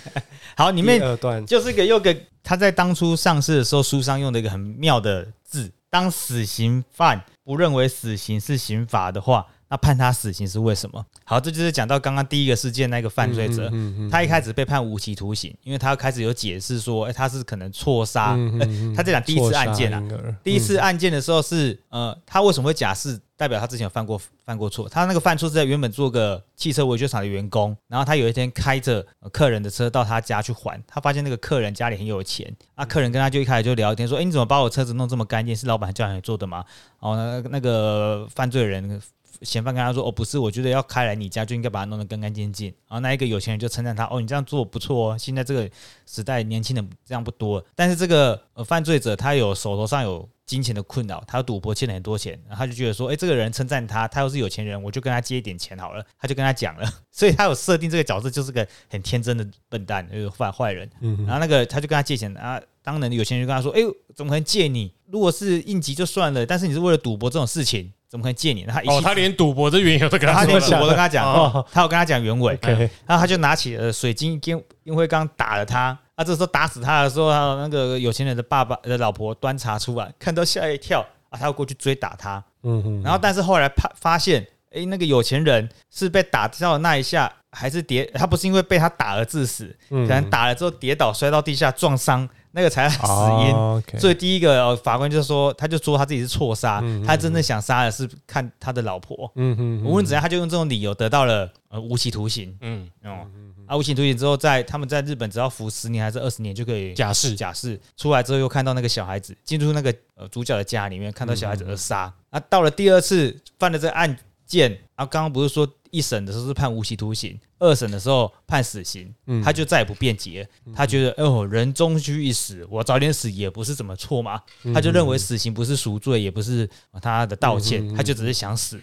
[0.54, 11.02] 好，里里面二段就是一个又个他在当初上市的时候，书上用的一个很妙的字：当死刑犯不认为死刑是刑罚的话，那判他死刑是为什么？
[11.24, 18.36] 好，这就是讲到刚刚第一个事件那个犯罪者，嗯嗯他一开始被判无期徒刑，因为他开始有解释说，哎、他是可能错杀。
[18.94, 20.02] 他在讲第一次案件啊
[20.44, 23.18] 第一次案件的时候是，呃，他为什么会假释？
[23.34, 24.88] 代表他之前有犯过犯过错。
[24.88, 35.56] 他那个犯错是在原本做个汽车维修厂的员工，然后他有一天开着呃客人的车到他家去还，他发现那个客人家里很有钱，啊，客人跟他就一开始就聊天说，哎、你怎么把我车子弄这么干净？
[35.56, 36.62] 是老板叫你做的吗？
[37.00, 39.00] 哦，那那个犯罪人。
[39.40, 45.68] 嫌犯跟他说：“哦，不是，我觉得要开来你家就应该把它弄得干干净净。”然后那一个有钱人就称赞他：“哦，你这样做不错哦，现在这个
[46.06, 60.88] 时代年轻人这样不多。”但是这个犯罪者他有手头上有金钱的困扰，他赌博欠了很多钱，然后他就觉得说：“哎，这个人称赞他，他又是有钱人，我就跟他借一点钱好了。”他就跟他讲了，所以他有设定这个角色就是个很天真的笨蛋，就是坏坏人。
[61.00, 64.92] 然后那个他就跟他借钱啊，当然有钱人就跟他说：“哎呦，怎么可能借你？
[65.06, 70.70] 如果是应急就算了，但是你是为了赌博这种事情，怎么可能借你？”他一哦，他连赌博的缘由都跟然后他连赌。
[70.72, 71.24] 博都跟他讲，
[71.72, 75.98] 他有跟他讲原委，OK 然后他就拿起呃水晶烟烟灰缸打了他。
[76.14, 81.00] 啊，这时候打死他的时候，那个有钱人的爸爸的老婆端茶出来，看到吓一跳
[81.30, 82.44] 啊，他要过去追打他。
[82.64, 88.04] 嗯哼，然后但是后来发发现，诶，那个有钱人是被打掉的那一下，还是跌？
[88.14, 93.06] 他不是因为被他打而致死，嗯可能打了之后跌倒摔到地下撞伤，那个才是死
[93.40, 93.98] 因。
[93.98, 99.30] 所以第一个、呃法官就说，他就说他自己是错杀，他真正想杀的是看他的老婆。
[99.36, 102.56] 嗯嗯，无论怎样，他就用这种理由得到了呃无期徒刑。
[102.60, 103.26] 嗯，哦，
[103.66, 107.80] 啊，无期徒刑之后，在他们在日本只要服十年还是二十年就可以假释假释。
[107.96, 112.12] 出来之后又看到那个小孩子进入那个呃主角的家里面，看到小孩子而杀。
[112.30, 124.40] 啊，到了第二次犯了这个案件，啊，刚刚不是说一审的时候是判无期徒刑，二审的时候判死刑，嗯他就再也不辩解，他觉得哦，人终须一死，我早点死也不是怎么错嘛，
[124.72, 128.80] 他就认为死刑不是赎罪，也不是呃他的道歉，他就只是想死。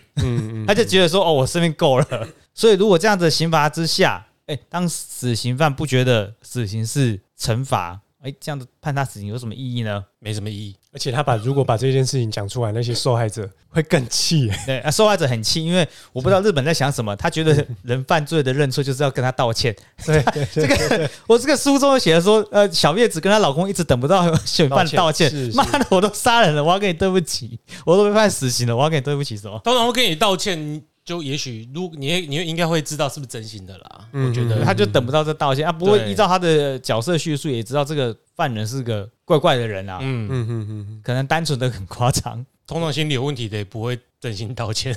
[0.67, 2.27] 他就觉得说，哦，我生命够了。
[2.53, 10.05] 所以如果这样的刑罚之下，哎、当死刑犯不觉得死刑是惩罚，哎、这样子判他死刑有什么意义呢？
[10.19, 10.75] 没什么意义。
[10.91, 14.59] 而且他把如果把这件事情讲出来，那些受害者会更气耶。
[14.65, 19.75] 对，啊，受害者很气，因为我不知道日本在想什么，他觉得人犯罪的认错就是要跟他道歉。
[20.03, 29.61] 对， 这个我这个书中写的说，呃，小叶子跟她老公一直等不到嫌犯道歉妈的，我都杀人了，我要跟你对不起，我都被判死刑了，我要跟你对不起什么？
[29.63, 34.07] 通常会跟你道歉，就也许如你你应该会知道是不是真心的啦。
[34.13, 44.95] 嗯我觉得他就等不到这道歉啊，不过依照他的角色叙述，也知道这个犯人是个怪怪的人啊，嗯，嗯嗯嗯可能单纯的很夸张， 通常心理有问题的也不会真心道歉。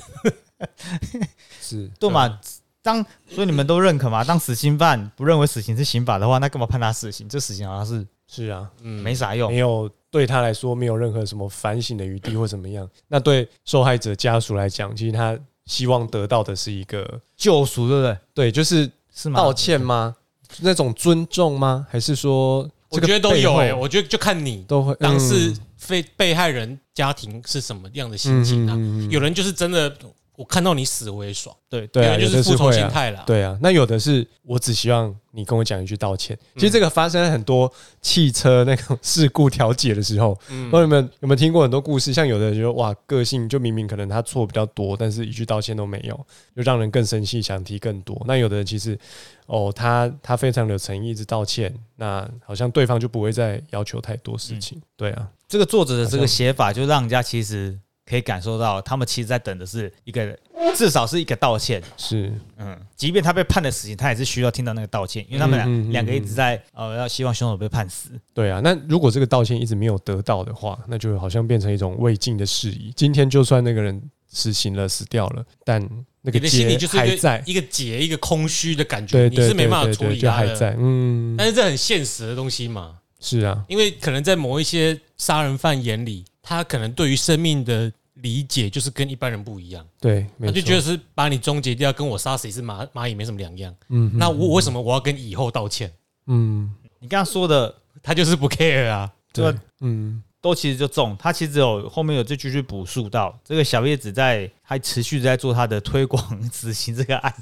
[1.15, 1.23] 嗯，
[1.63, 2.39] 是 对嘛？
[2.83, 4.23] 当所以你们都认可嘛？
[4.23, 7.27] 当死刑犯不认为死刑是刑法的话，那干嘛判他死刑？
[7.27, 9.57] 这死刑好像是是啊，嗯，没啥用没。
[9.59, 12.87] 有对他来说没有任何什么反省的余地或怎么样。
[13.09, 18.19] 那对受害者家属来讲，其实他希望得到的是一个救赎，对不对？
[18.35, 19.39] 对，就是是吗？
[19.39, 20.17] 道歉吗？
[20.61, 21.87] 那种尊重吗？
[21.91, 25.59] 还是说我觉得都有哎、哎、我觉得就看你都会当事嗯
[25.89, 28.75] 被被害人家庭是什么样的心情啊。
[28.75, 29.97] 嗯嗯嗯嗯有人就是真的，
[30.43, 33.22] 我看到你死我也爽；对对啊，就是复仇心态啦。
[33.24, 36.36] 对啊，那有的是我只希望你跟我讲一句道歉。
[36.36, 42.12] 嗯其实这个发生在很多汽车那种事故调解的时候，嗯不知道你们有没有听过很多故事？
[42.12, 46.14] 像有的人就说哇，个性就明明可能他错比较多，但是一句道歉都没有，
[46.57, 48.20] 就让人更生气，想提更多。
[48.26, 48.99] 那有的人其实
[49.47, 54.82] 哦，他他非常的有诚意，一直道歉，那好像对方就不会再要求太多事情。
[54.97, 60.39] 对啊，这个作者的这个写法，就让人家其实可以感受到，他们其实在等的是一个
[60.75, 61.83] 至少是一个道歉。
[61.97, 68.11] 是嗯，即便他被判了死刑，他也是需要听到那个道歉，因为他们嗯嗯嗯两两个一直在呃要希望凶手被判死。
[68.35, 68.61] 对啊。
[68.63, 72.93] 那如果这个道歉一直没有得到的话，那就好像变成一种未尽的事宜。
[72.97, 75.81] 今天就算那个人死刑了，死掉了，但
[76.23, 77.45] 那个你的心里结就是一还在个。
[77.51, 80.47] 一个结，一个空虚的感觉，对对你是没办法对对对处理它的。
[80.47, 93.74] 就还在，嗯，但是这很现实的东西嘛，是啊，因为可能在某一些杀人犯眼里，他可能对于生命的理解就是跟一般人不一样，对，他就觉得是把你终结掉，跟我杀死一只蚂蚂蚁没什么两样。
[93.88, 95.90] 嗯，那我为什么我要跟以后道歉？
[96.26, 99.11] 嗯，你刚刚说的他就是不 care 啊。
[99.32, 107.32] 对对，嗯都其实就中，他其实有后面有就继续补述到这个小叶子在还持续在做他的推广执行这个案，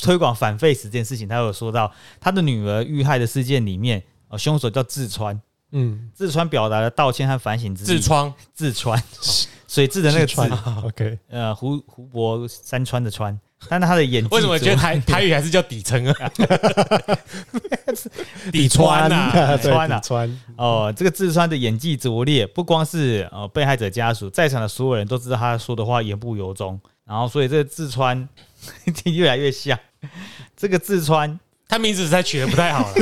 [0.00, 5.38] 推广反废死这件事情，他有说到他的女儿遇害的事件里面，呃，凶手叫志川，
[5.72, 7.98] 嗯，痔疮表达了道歉和反省之意。
[7.98, 9.00] 痔疮痔疮，
[9.68, 10.48] 水蛭的那个川
[10.84, 13.38] ，，OK，呃，湖湖泊山川的川，
[13.68, 16.30] 但是他的演技 为什么觉得台台语还是叫底层啊？
[18.52, 28.28] 底川呐，川啊 底川，哦，这个痔疮的演技拙劣，不光是呃被害者家属，在场的所有人都知道他说的话言不由衷，然后所以这个痔疮
[29.04, 29.78] 越来越像。
[30.56, 31.38] 这个痔疮，
[31.68, 32.94] 他名字实在取得不太好了。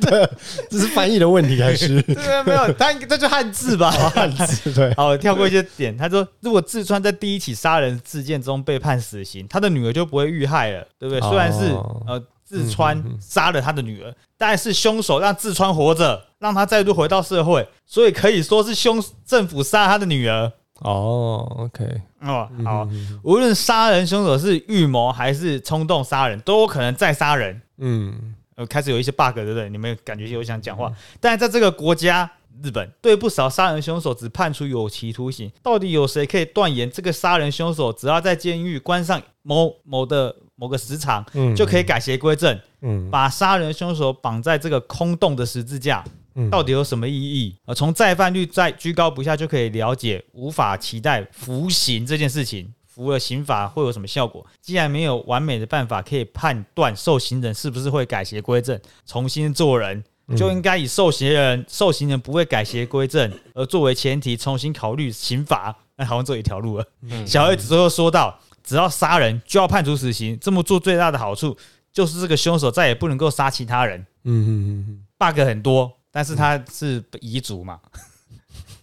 [0.70, 3.90] 这是翻译的问题还是这个没有，他这就汉字吧？
[4.14, 4.72] 汉字？
[4.72, 5.96] 对， 好，跳过一些点。
[5.96, 11.20] 他说，如果志川在第一起杀人事件中被判死刑，他的女儿就不会遇害了，对不对？
[11.20, 11.66] 哦虽然是
[12.06, 20.52] 呃志川杀了他的女儿，但是凶手让志川活着，让他再度回到社会，所以可以说是凶政府杀了他的女儿。
[20.82, 21.84] 哦，OK，
[22.20, 22.88] 哦，嗯好，
[23.22, 27.60] 无论杀人凶手是预谋还是冲动杀人，都有可能再杀人。
[27.78, 29.68] 嗯，呃，开始有一些 bug，对不对？
[29.68, 32.28] 你们感觉有想讲话，但在这个国家，
[32.62, 35.50] 日本对不少杀人凶手只判处有期徒刑。
[35.62, 42.58] 到底有谁可以断言这个杀人凶手只要在监狱关上某某的某个时长，嗯就可以改邪归正？
[42.80, 46.12] 嗯，把杀人凶手绑在这个空洞的十字架，嗯
[46.50, 47.56] 到底有什么意义？
[47.66, 52.72] 呃，从再犯率在居高不下就可以了解，无法期待服刑这件事情。
[52.86, 54.46] 服了刑法会有什么效果？
[54.60, 60.04] 既然没有完美的办法可以判断受刑人是不是会改邪归正、重新做人，
[60.36, 65.74] 就应该以受刑人受刑人不会改邪归正而作为前提，重新考虑刑罚。
[65.96, 66.84] 那好像只有一条路了。
[67.02, 71.56] 嗯小叶子最后说到，只要杀人就要判处死刑，这么做最大的好处
[71.94, 73.98] 就是这个凶手再也不能够杀其他人。
[74.24, 74.50] 嗯嗯
[74.88, 77.80] 嗯 bug 很多，但是他是遗族嘛，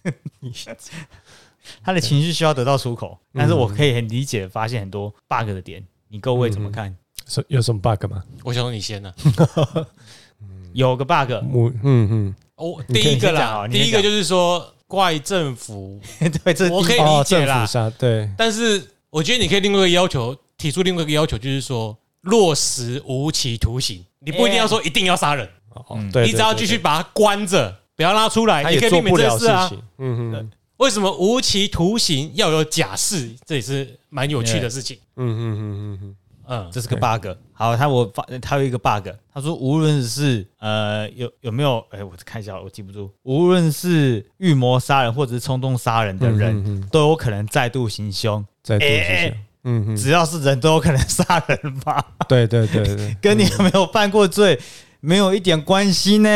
[1.82, 6.94] 他的情绪需要得到出口，但是我可以很理解发现很多 bug 的点，你各位怎么看？
[7.26, 8.22] 是有什么 bug 吗？
[8.42, 9.14] 我想说你先呢。
[10.72, 16.00] 有个 bug，我嗯嗯，哦，第一个啦，第一个就是说怪政府，
[16.44, 17.60] 对，我可以理解啦。
[17.66, 29.70] 府杀对，但是我觉得你可以另外一个要求，提出另外一个要求，就是说落实无期徒刑，你不一定要说一定要杀人，哦嗯，对，你只要继续把他关着，不要让他出来，他你可以避免这个事啊。
[29.98, 33.30] 嗯嗯为什么无期徒刑要有假释？
[33.44, 34.96] 这也是蛮有趣的事情。
[35.16, 36.16] 嗯嗯嗯嗯嗯
[36.48, 37.26] 嗯，这是个 bug。
[37.52, 52.02] 好，他我发他有一个 bug，他说无论是呃有有没有，哎，我看一下，我记不住，无论是预谋杀人或者是冲动杀人的嗯人，嗯嗯都有可能再度行凶，再度哎是这样，嗯嗯，只要是人都有可能杀人吧。
[52.26, 54.58] 对对对对， 跟你有没有犯过罪
[55.00, 56.28] 没有一点关系呢。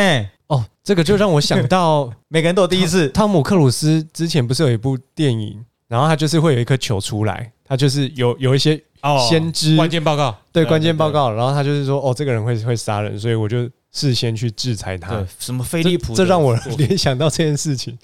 [0.47, 15.25] 哦，这个就让我想到 每个人都有第一次，汤姆克鲁斯之前不是有一部电影，然后他就是会有一颗球出来，他就是有有一些哦先知关键报告，对对关键报告，然后他就是说哦，这个人会会杀人，所以我就事先去制裁他。
[15.39, 17.97] 什么飞利浦的这让我 联想到这件事情。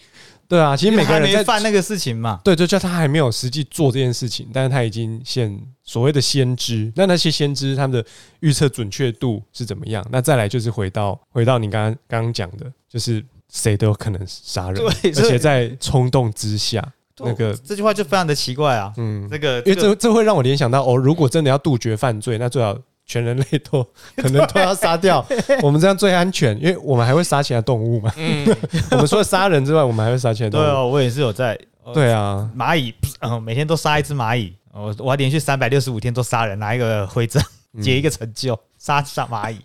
[0.51, 2.41] 对啊，其实每个人在犯那个事情嘛。
[2.43, 6.91] 对，就叫他还没有实际做这件事情，但是他已经现所谓的先知。
[6.93, 8.05] 那那些先知他们的
[8.41, 10.05] 预测准确度是怎么样？
[10.11, 16.85] 那再来就是回到回到你刚刚刚刚讲的，就是谁都有可能杀人，而且在冲动之下，
[17.19, 18.91] 那个这句话就非常的奇怪啊。
[18.97, 23.83] 嗯，这个，因为这个这这会让我联想到哦，如果真的要杜绝犯罪，那最好全人类都
[24.17, 25.25] 可能都要杀掉，
[25.61, 28.13] 我们这样最安全，因为我们还会杀其他动物嘛。
[28.17, 28.47] 嗯，
[28.91, 30.63] 我们除了杀人之外，我们还会杀其他动物。
[30.63, 31.57] 对哦，我也是有在。
[31.83, 34.53] 呃对啊，蚂蚁，嗯，每天都杀一只蚂蚁。
[34.71, 37.43] 我我还连续三百六十五天都杀人，拿一个徽章，
[37.73, 39.57] 嗯结一个成就，杀杀蚂蚁。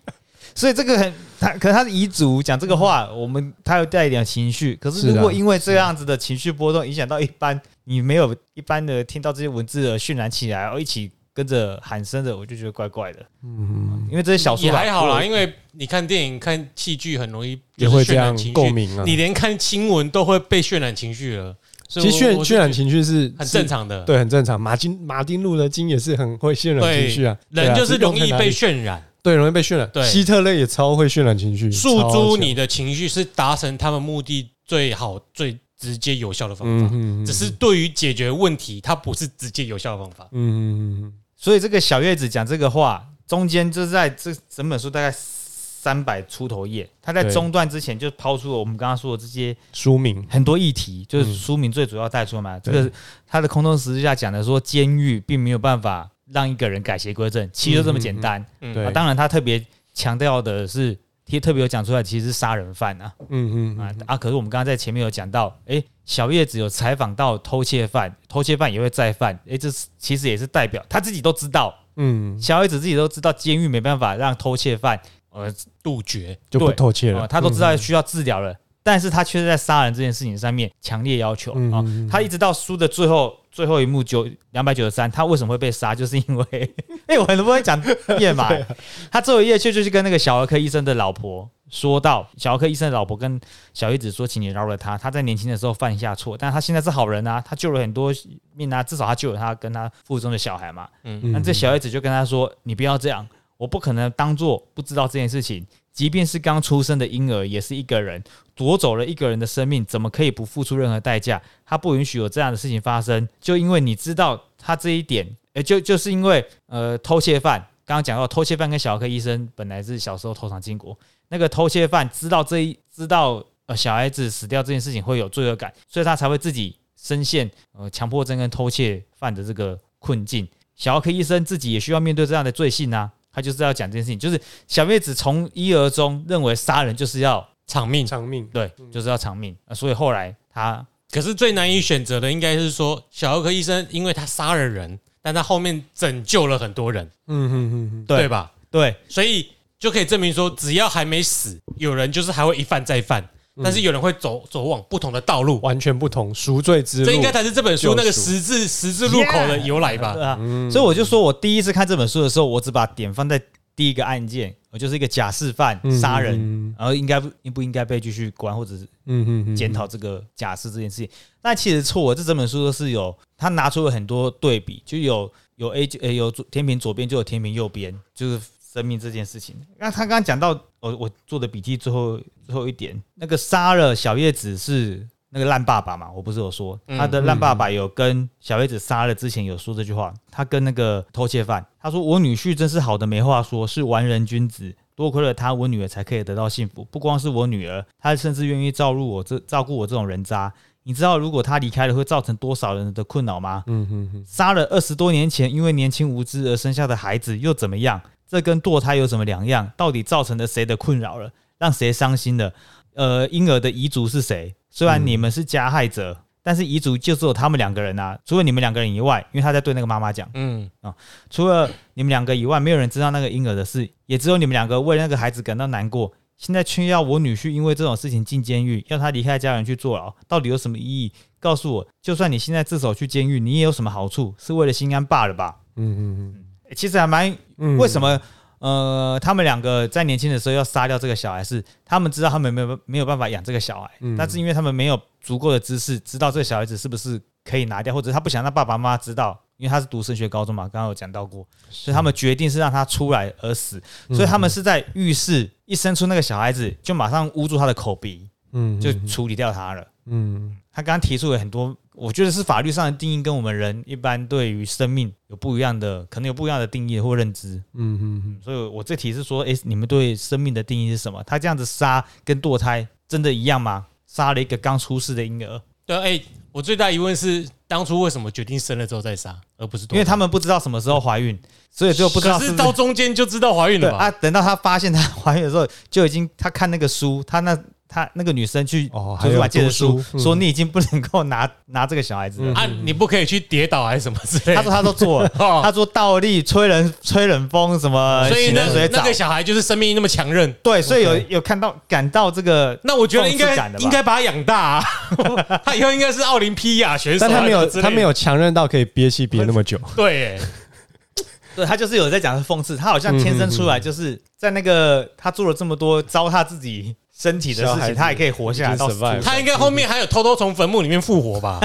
[0.55, 4.75] 所以这个很，他可能他的遗嘱讲这个话，我们他有带一点情绪。
[4.81, 13.23] 可是是啊如果因为这样子的情绪波动影响到一般，你没有一般的听到这些文字而渲染起来，然后一起跟着喊声的，我就觉得怪怪的。
[13.43, 19.03] 嗯，因为这些小说也还好啦，因为你看电影、看戏剧很容易也就是会这样渲染情绪，共鸣啊。
[19.05, 21.55] 你连看新闻都会被渲染情绪了。
[21.87, 24.59] 其实渲渲染情绪是很正常的，对，很正常。
[24.59, 29.03] 马金马丁路德金也是很会渲染情绪啊，人啊就是容易被渲染。
[29.21, 29.87] 对容易被渲染。
[29.93, 36.89] 对希特勒也超会渲染情绪，诉诸你的情绪是达成他们目的最好、最直接有效的方法。
[36.91, 40.27] 嗯只是对于解决问题，它不是直接有效的方法。
[40.31, 52.59] 嗯嗯嗯所以这个小叶子讲这个话，中间就是在这整本书大概三百出头页，他在中段之前就抛出了我们刚刚说的这些书名很多议题，就是嗯书名最主要带出来嘛。
[52.59, 52.91] 这个
[53.27, 58.43] 他的空中十字架讲的说，监狱并没有办法让一个人改邪归正，其实就这么简单。
[58.61, 59.63] 嗯当然他特别
[59.93, 60.97] 强调的是，
[61.27, 63.13] 特特别有讲出来，其实是杀人犯啊。
[63.29, 64.17] 嗯嗯啊啊！
[64.17, 74.99] 可是我们刚刚在前面有讲到，诶，小叶子有采访到偷窃犯，偷窃犯也会再犯，诶，这是其实也是代表他自己都知道，嗯，小叶子自己都知道，监狱没办法让偷窃犯
[75.29, 75.53] 呃
[75.83, 77.77] 杜绝，就不偷窃了，哦，他都知道嗯。
[77.77, 78.55] 需要治疗了，
[78.87, 85.93] 但是他却是在杀人这件事情上面强烈要求啊、他一直到书的最后最后一幕九两百九十三，他为什么会被杀？
[85.93, 86.75] 就是因为，
[87.07, 87.77] 哎、我很多人讲
[88.17, 88.67] 页嘛， 啊
[89.11, 93.37] 他最后一页却就是跟那个小儿科医生的老婆说到，小儿科医生的老婆跟
[93.73, 98.13] 小叶子说，请你饶了他，他在年轻的时候犯下错，但他现在是好人啊，他救了很多
[98.55, 100.87] 命啊，至少他救了他跟他腹中的小孩嘛。
[101.03, 103.27] 嗯那这小叶子就跟他说，你不要这样，
[103.57, 105.67] 我不可能当做不知道这件事情。
[105.97, 108.23] 即便是刚出生的婴儿，也是一个人，
[108.53, 111.41] 夺走了一个人的生命，怎么可以不付出任何代价？
[111.65, 120.95] 他不允许有这样的事情发生，就因为你知道他这一点，呃，就就是因为呃偷窃犯，刚刚讲到偷窃犯跟小儿科医生本来是小时候偷尝禁果，
[121.29, 130.47] 那个偷窃犯知道这一知道呃小孩子死掉这件事情会有罪恶感，所以他才会自己深陷呃强迫症跟偷窃犯的这个困境。
[130.75, 138.03] 小儿科医生自己也需要面对这样的罪行啊，他就是要讲这件事情，就是小叶子从一而终认为杀人就是要偿命。
[138.03, 148.17] 偿命，对，就是要偿命，呃所以后来他可是最难以选择的应该是说，小儿科医生因为他杀了人，但他后面拯救了很多人，嗯嗯嗯嗯，对。
[148.17, 148.51] 对吧？
[148.71, 148.95] 对。
[149.07, 153.29] 所以就可以证明说，只要还没死，有人就是还会一犯再犯，嗯
[153.63, 155.59] 但是有人会走走往不同的道路。
[155.61, 160.13] 完全不同，赎罪之路，这应该才是这本书那个十字十字路口的由来吧。
[160.13, 160.23] 对？
[160.23, 163.41] 啊，嗯所以我就说我第一次看这本书的时候，我只把点放在
[163.75, 171.09] 第一个案件，我就是一个假释犯嗯杀人，嗯然后应该不应不应该被继续关，或者是嗯嗯嗯检讨这个假释这件事情。
[171.41, 178.41] 那其实错，这整本书都是有他拿出了很多对比，就有有 A 呃有左天平左边就有天平右边，就是
[178.73, 179.55] 生命这件事情。
[179.77, 180.49] 那他刚刚讲到，
[180.79, 185.07] 我我做的笔记最后最后一点，那个杀了小叶子是。
[185.29, 196.87] 那个烂爸爸嘛，我不是有说嗯他的烂爸爸有跟小叶子杀了之前有说这句话，他跟那个偷窃犯他说我女婿真是好的没话说，是完人君子，多亏了他，我女儿才可以得到幸福。
[196.89, 200.51] 不光是我女儿，他甚至愿意照顾我这照顾我这种人渣。
[200.83, 203.65] 你知道如果他离开了会造成多少人的困扰吗？
[203.67, 208.01] 嗯哼哼，杀了二十多年前因为年轻无知而生下的孩子又怎么样？
[208.27, 209.71] 这跟堕胎有什么两样？
[209.77, 211.31] 到底造成了谁的困扰了？
[211.57, 212.53] 让谁伤心了？
[212.93, 214.53] 呃，婴儿的遗族是谁？
[214.69, 220.93] 虽然你们是加害者，但是遗族就只有他们两个人啊，除了你们两个人以外，因为他在对那个妈妈讲，嗯啊，
[221.29, 226.13] 除了你们两个以外，没有人知道那个婴儿的事，也只有你们两个为那个孩子感到难过。
[226.37, 231.11] 现在却要我女婿因为这种事情进监狱，要他离开家人去坐牢，到底有什么意义？
[231.39, 234.35] 告诉我，就算你现在自首去监狱，你也有什么好处？
[234.37, 235.57] 是为了心安罢了吧？
[235.75, 238.19] 嗯嗯欸其实还蛮嗯，为什么？
[238.59, 244.15] 呃，他们两个在年轻的时候要杀掉这个小孩，是他们知道他们没有没有办法养这个小孩，嗯。
[244.17, 258.81] 但是因为他们没有足够的知识，知道这个小孩子是不是可以拿掉，或者他不想让爸爸妈妈知道，因为他是读升学高中嘛，刚刚有讲到过，所以他们决定是让他出来而死，所以他们是在浴室一生出那个小孩子，就马上捂住他的口鼻，嗯。
[258.81, 259.87] 就处理掉他了。
[260.07, 260.57] 嗯。
[260.73, 267.55] 他刚刚提出了很多，我觉得是法律上的定义跟我们人一般对于生命有不一样的，可能有不一样的定义或认知。
[267.73, 271.23] 嗯嗯嗯，所以我这题是说，诶，你们对生命的定义是什么？
[271.23, 273.87] 他这样子杀跟堕胎真的一样吗？
[274.05, 276.21] 杀了一个刚出世的婴儿，对，哎，
[276.51, 281.37] 我最大疑问是，当初为什么决定生了之后再杀，而不是堕胎因为他们不知道什么时候怀孕，
[281.71, 283.97] 所以就不知道是不是可是到中间就知道怀孕了吧？
[283.97, 284.11] 啊。
[284.11, 287.59] 等到他发现他怀孕的时候，就已经他看那个书，他那
[287.89, 290.19] 他那个女生去哦，图书馆借的读书，嗯。
[290.19, 292.51] 说你已经不能够拿拿这个小孩子了。
[292.51, 292.55] 嗯。
[292.55, 294.55] 啊，你不可以去跌倒还是什么之类的？
[294.55, 295.61] 他说他都做了， 哦。
[295.63, 298.99] 他做倒立、吹冷吹冷风什么洗所以那冷水澡。
[298.99, 300.51] 那，个小孩就是生命力那么强韧。
[300.63, 304.83] 对，所以有有看到感到这个那我觉得应该应该把他养大、啊，
[305.63, 307.29] 他以后应该是奥林匹亚选手啊。
[307.29, 310.39] 但他没有他没有强韧到可以憋气憋那么久，对，哎
[311.55, 318.87] 对他就是有在讲讽刺，他好像天生出来就是在那个他做了这么多糟蹋自己身体的事情，他也可以活下来到
[319.21, 321.59] 他应该后面还有偷偷从坟墓里面复活吧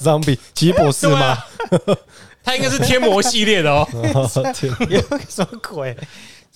[0.00, 1.36] ？zombie 奇异博士吗？
[2.42, 3.86] 他应该是天魔系列的哦。
[4.88, 5.96] 有个什么鬼？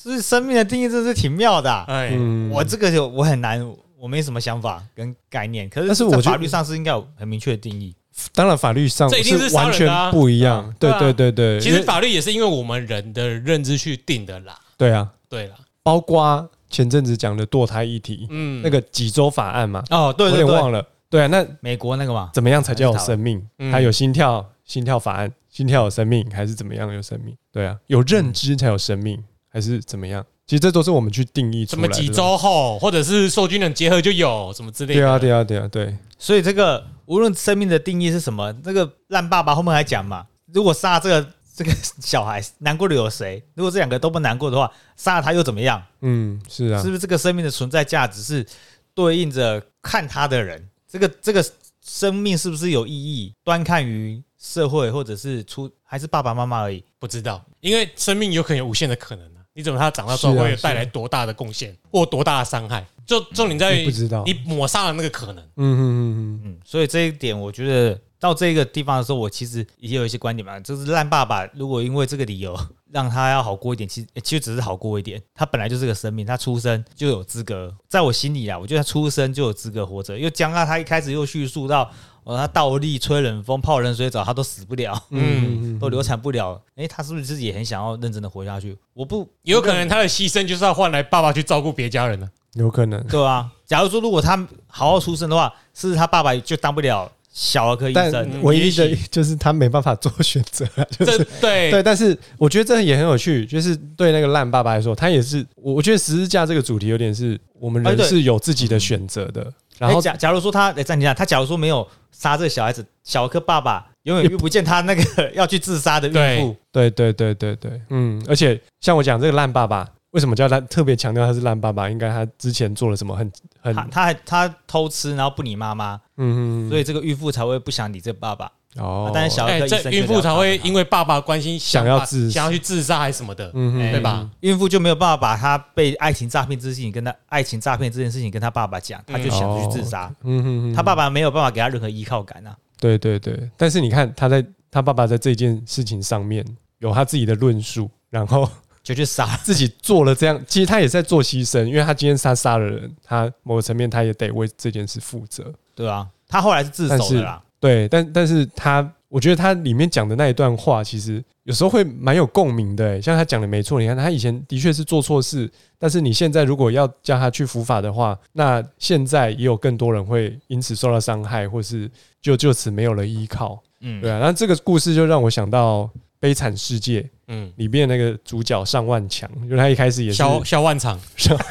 [0.02, 3.60] 就是生命的定义真是挺妙的啊、哎，嗯我这个就我很难，
[3.98, 7.94] 我没什么想法跟概念，可是但是我觉得在法律上是应该有很明确的定义。
[8.34, 14.58] 当然法律上这一定是杀完全人啊不一样，对对啊对对对，其实法律也是因为我们人的认知去定的啦。
[14.78, 20.86] 对啊，对啦，包括前阵子讲的堕胎议题，嗯，那个几周法案嘛，哦，对我有对对，点忘了。
[21.08, 23.42] 对啊，那美国那个嘛，怎么样才叫有生命？
[23.58, 27.34] 嗯它有心跳，心跳法案，心跳有生命，还是怎么样有生命？
[27.50, 29.18] 对啊，有认知才有生命，
[29.48, 30.22] 还是怎么样？
[30.46, 31.94] 其实这都是我们去定义出来的。
[31.94, 35.00] 什么几周后，或者是受精卵结合就有什么之类的。
[35.00, 43.42] 对啊，对啊，对啊，对，所以这个无论生命的定义是什么，那个烂爸爸后面还讲嘛，如果杀这个这个 小孩，难过的有谁？
[43.54, 45.82] 如果这两个都不难过的话，杀了他又怎么样？
[46.02, 48.46] 嗯，是啊是，不是这个生命的存在价值是
[48.94, 51.44] 对应着看他的人，这个这个
[51.82, 56.84] 生命是不是有意义，端看于社会或者是出还是爸爸妈妈而已。
[56.98, 59.40] 不知道，因为生命有可能有无限的可能啊！
[59.54, 62.86] 你怎么他长大之后会带来多大的贡献或多大的伤害？
[63.06, 65.42] 就重点在于你不知道你抹杀了那个可能。
[65.44, 72.58] 嗯嗯嗯嗯嗯，所以这一点我觉得到这个地方的时候，我其实也有一些观点嘛，就是烂爸爸如果因为这个理由
[72.90, 81.90] 让他要好过一点，其实其实只是好过一点，他本来就是个生命，他出生就有资格，在我心里啊，我觉得他出生就有资格活着，又加上他一开始又叙述到。
[82.26, 86.60] 哦，他倒立、吹冷风、泡冷水澡，他都死不了，嗯嗯都流产不了。
[86.74, 88.76] 诶，他是不是自己也很想要认真的活下去？
[88.94, 93.00] 我不有可能他的牺牲就是要换来爸爸去照顾别家人呢、有可能。
[93.06, 93.48] 对啊。
[93.64, 94.36] 假如说如果他
[94.66, 97.08] 好好出生的话，是不是他爸爸就当不了
[97.38, 98.14] 小儿科医生？
[98.32, 116.56] 嗯唯一的 就是他没办法做选择啊， 就是对对，但是我觉得这也很有趣，就是对那个烂爸爸来说，他也是我我觉得十字架这个主题有点是我们人是有自己的选择的，然后诶假假如说他，诶暂停一下，他假如说没有杀这个小孩子，小儿科爸爸永远遇不见他那个要去自杀的孕妇。
[116.72, 120.66] 对对对对对，嗯，而且像我讲这个烂爸爸，为什么叫烂？
[120.68, 123.30] 特别强调他是烂爸爸，应该他之前做了什么很
[123.74, 128.50] 很他他还他偷吃，然后不理妈妈，嗯嗯所以这个孕妇才会不想理这个爸爸。
[128.76, 134.28] 哦，但是小儿哎，科医生这孕妇才会因为为爸爸关心想要把自想要去自杀还是什么的，嗯哎对吧？
[134.40, 140.14] 孕妇就没有办法把他被爱情诈骗这件事情跟他爱情诈骗这件事情跟他爸爸讲，他就想去自杀。
[140.22, 142.54] 嗯嗯嗯，他爸爸没有办法给他任何依靠感啊。
[142.78, 146.44] 对对对，但是你看他在他爸爸在这件事情上面
[146.80, 148.46] 有他自己的论述，然后
[148.86, 155.52] 就去杀，自己做了这样，其实他也在做牺牲，因为他今天他杀了人，他某个层面他也得为这件事负责。
[155.74, 157.42] 对啊，他后来是自首的啦。
[157.58, 162.84] 对，但但是他，我觉得他里面讲的那一段话，其实有时候会蛮有共鸣的。
[162.84, 171.90] 欸像他讲的没错，你看他以前的确是做错事，但是你现在如果要叫他去伏法的话，那现在也有更多人会因此受到伤害，或是
[172.22, 173.60] 就就此没有了依靠。
[173.80, 175.80] 嗯，对啊，那这个故事就让我想到
[176.18, 181.36] 《悲惨世界》嗯，里面那个主角上万强，就是他一开始也是小小万场，小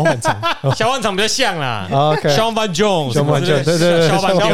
[0.00, 0.40] 万强。
[0.74, 1.88] 小万场比较像啦。
[1.90, 4.48] OK，Sean Van Jones，Sean Van Jones，对对对小万强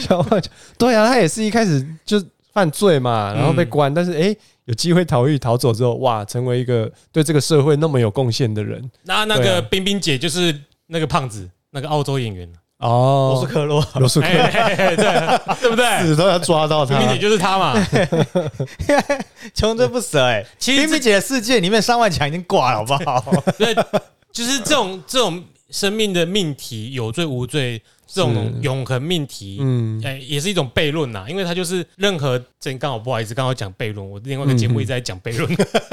[0.00, 0.42] 小万。
[0.42, 2.22] 强，对啊，他也是一开始就
[2.52, 4.34] 犯罪嘛，然后被关，但是哎
[4.64, 8.90] 有机会逃狱逃走之后，哇，成为一个对这个社会那么有贡献的人。
[9.04, 10.56] 那那个冰冰姐就是
[10.88, 12.48] 那个胖子，那个澳洲演员，
[12.82, 14.96] 哦罗斯克洛，罗素克，对
[15.60, 16.04] 对不对？
[16.04, 17.74] 死都要抓到他冰冰姐就是他嘛。
[19.54, 20.44] 穷追不舍哎。
[20.58, 23.44] 其实这冰冰姐的世界里面，上万强已经挂了，好不好？
[23.56, 23.74] 对，
[24.32, 31.24] 就是这种这种生命的命题，有罪无罪，这种永恒命题，嗯哎，也是一种悖论呐。
[31.28, 35.50] 因为它就是任何这刚好不好意思，刚好讲悖论，我另外一个节目一直在讲悖论。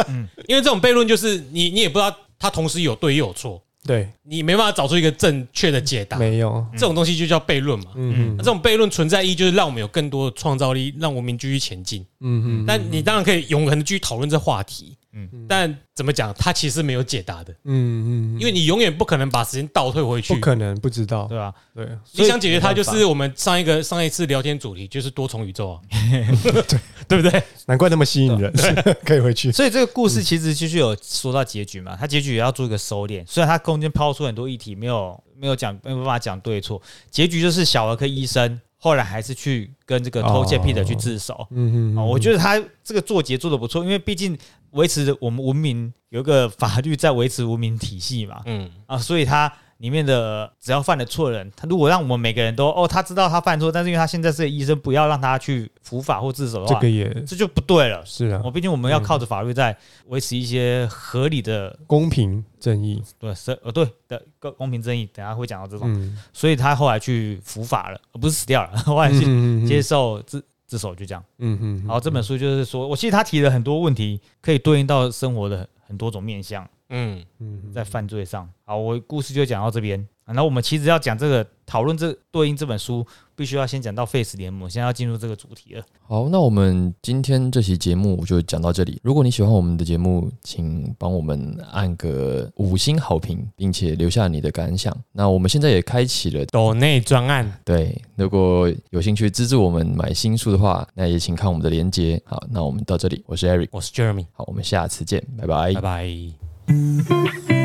[0.07, 6.15] 嗯 因为这种悖论就是你你也不知道它同时有对也有错，对，你没办法找出一个正确的解答。
[6.19, 7.85] 没有，这种东西就叫悖论嘛。
[7.95, 12.05] 嗯嗯这种悖论存在意义就是让我们有更多的创造力，让文明继续前进。
[12.19, 14.95] 嗯嗯，但你当然可以永恒的继续讨论这话题，
[15.33, 15.45] 嗯。
[15.47, 20.33] 但怎么讲，它其实没有解答的，嗯嗯，因为你永远不可能把时间倒退回去。
[20.33, 20.39] 不。
[20.39, 21.53] 可能不知道，对吧？
[21.75, 25.79] 对，你想解决它，就是我们上一个上一次聊天主题就是多重宇宙啊，
[27.07, 27.21] 对。
[27.21, 27.43] 不对？
[27.65, 28.53] 难怪那么吸引人，
[29.03, 33.23] 可以回去，所以这个故事其实就是有说到结局嘛，它结局也要做一个收敛。
[33.25, 40.61] 虽然它中间抛出很多议题，没有没有讲没有办法讲对错，结局就是小儿科医生后来还是去跟这个偷窃哦。
[40.63, 41.47] Peter 去自首。
[41.49, 44.37] 嗯嗯哦，我觉得他这个做结做的不错，因为毕竟
[44.71, 58.05] 维持我们文明有一个法律在维持文明体系嘛，嗯，啊，所以他里面的只要犯了错的人，他如果让我们每个人都哦，他知道他犯错，但是因为他现在是医生，不要让他去伏法或自首的话，这个也这就不对了。
[58.05, 58.41] 是啊。
[58.43, 59.75] 我，毕竟我们要靠着法律在
[60.07, 69.65] 维持一些合理的公平正义，对是呃对的公公平正义，等下会讲到这种，嗯，所以他后来去伏法了，而不是死掉了， 后来去嗯。
[69.65, 71.25] 接受自自首，就这样。
[71.39, 78.47] 嗯嗯，然后这本书就是说，我其实他提了很多问题，可以对应到生活的很多种面向，嗯，嗯在犯罪上。
[78.63, 80.07] 好，我故事就讲到这边。
[80.29, 83.05] 然后我们其实要讲这个讨论这对应这本书，
[83.35, 85.83] 必须要先讲到 Face 联盟，现在要进入这个主题了。
[86.07, 88.99] 好，那我们今天这期节目就讲到这里。
[89.03, 94.95] 如果你喜欢我们的节目，请帮我们按个五星好评，并且留下你的感想。
[95.11, 102.21] 那我们现在也开启了，抖内专案，对，如果有兴趣资助我们买新书的话，那也请看我们的链接。
[102.25, 107.58] 好，那我们到这里，我是 Eric，我是 Jeremy，好，我们下次见，拜拜拜拜。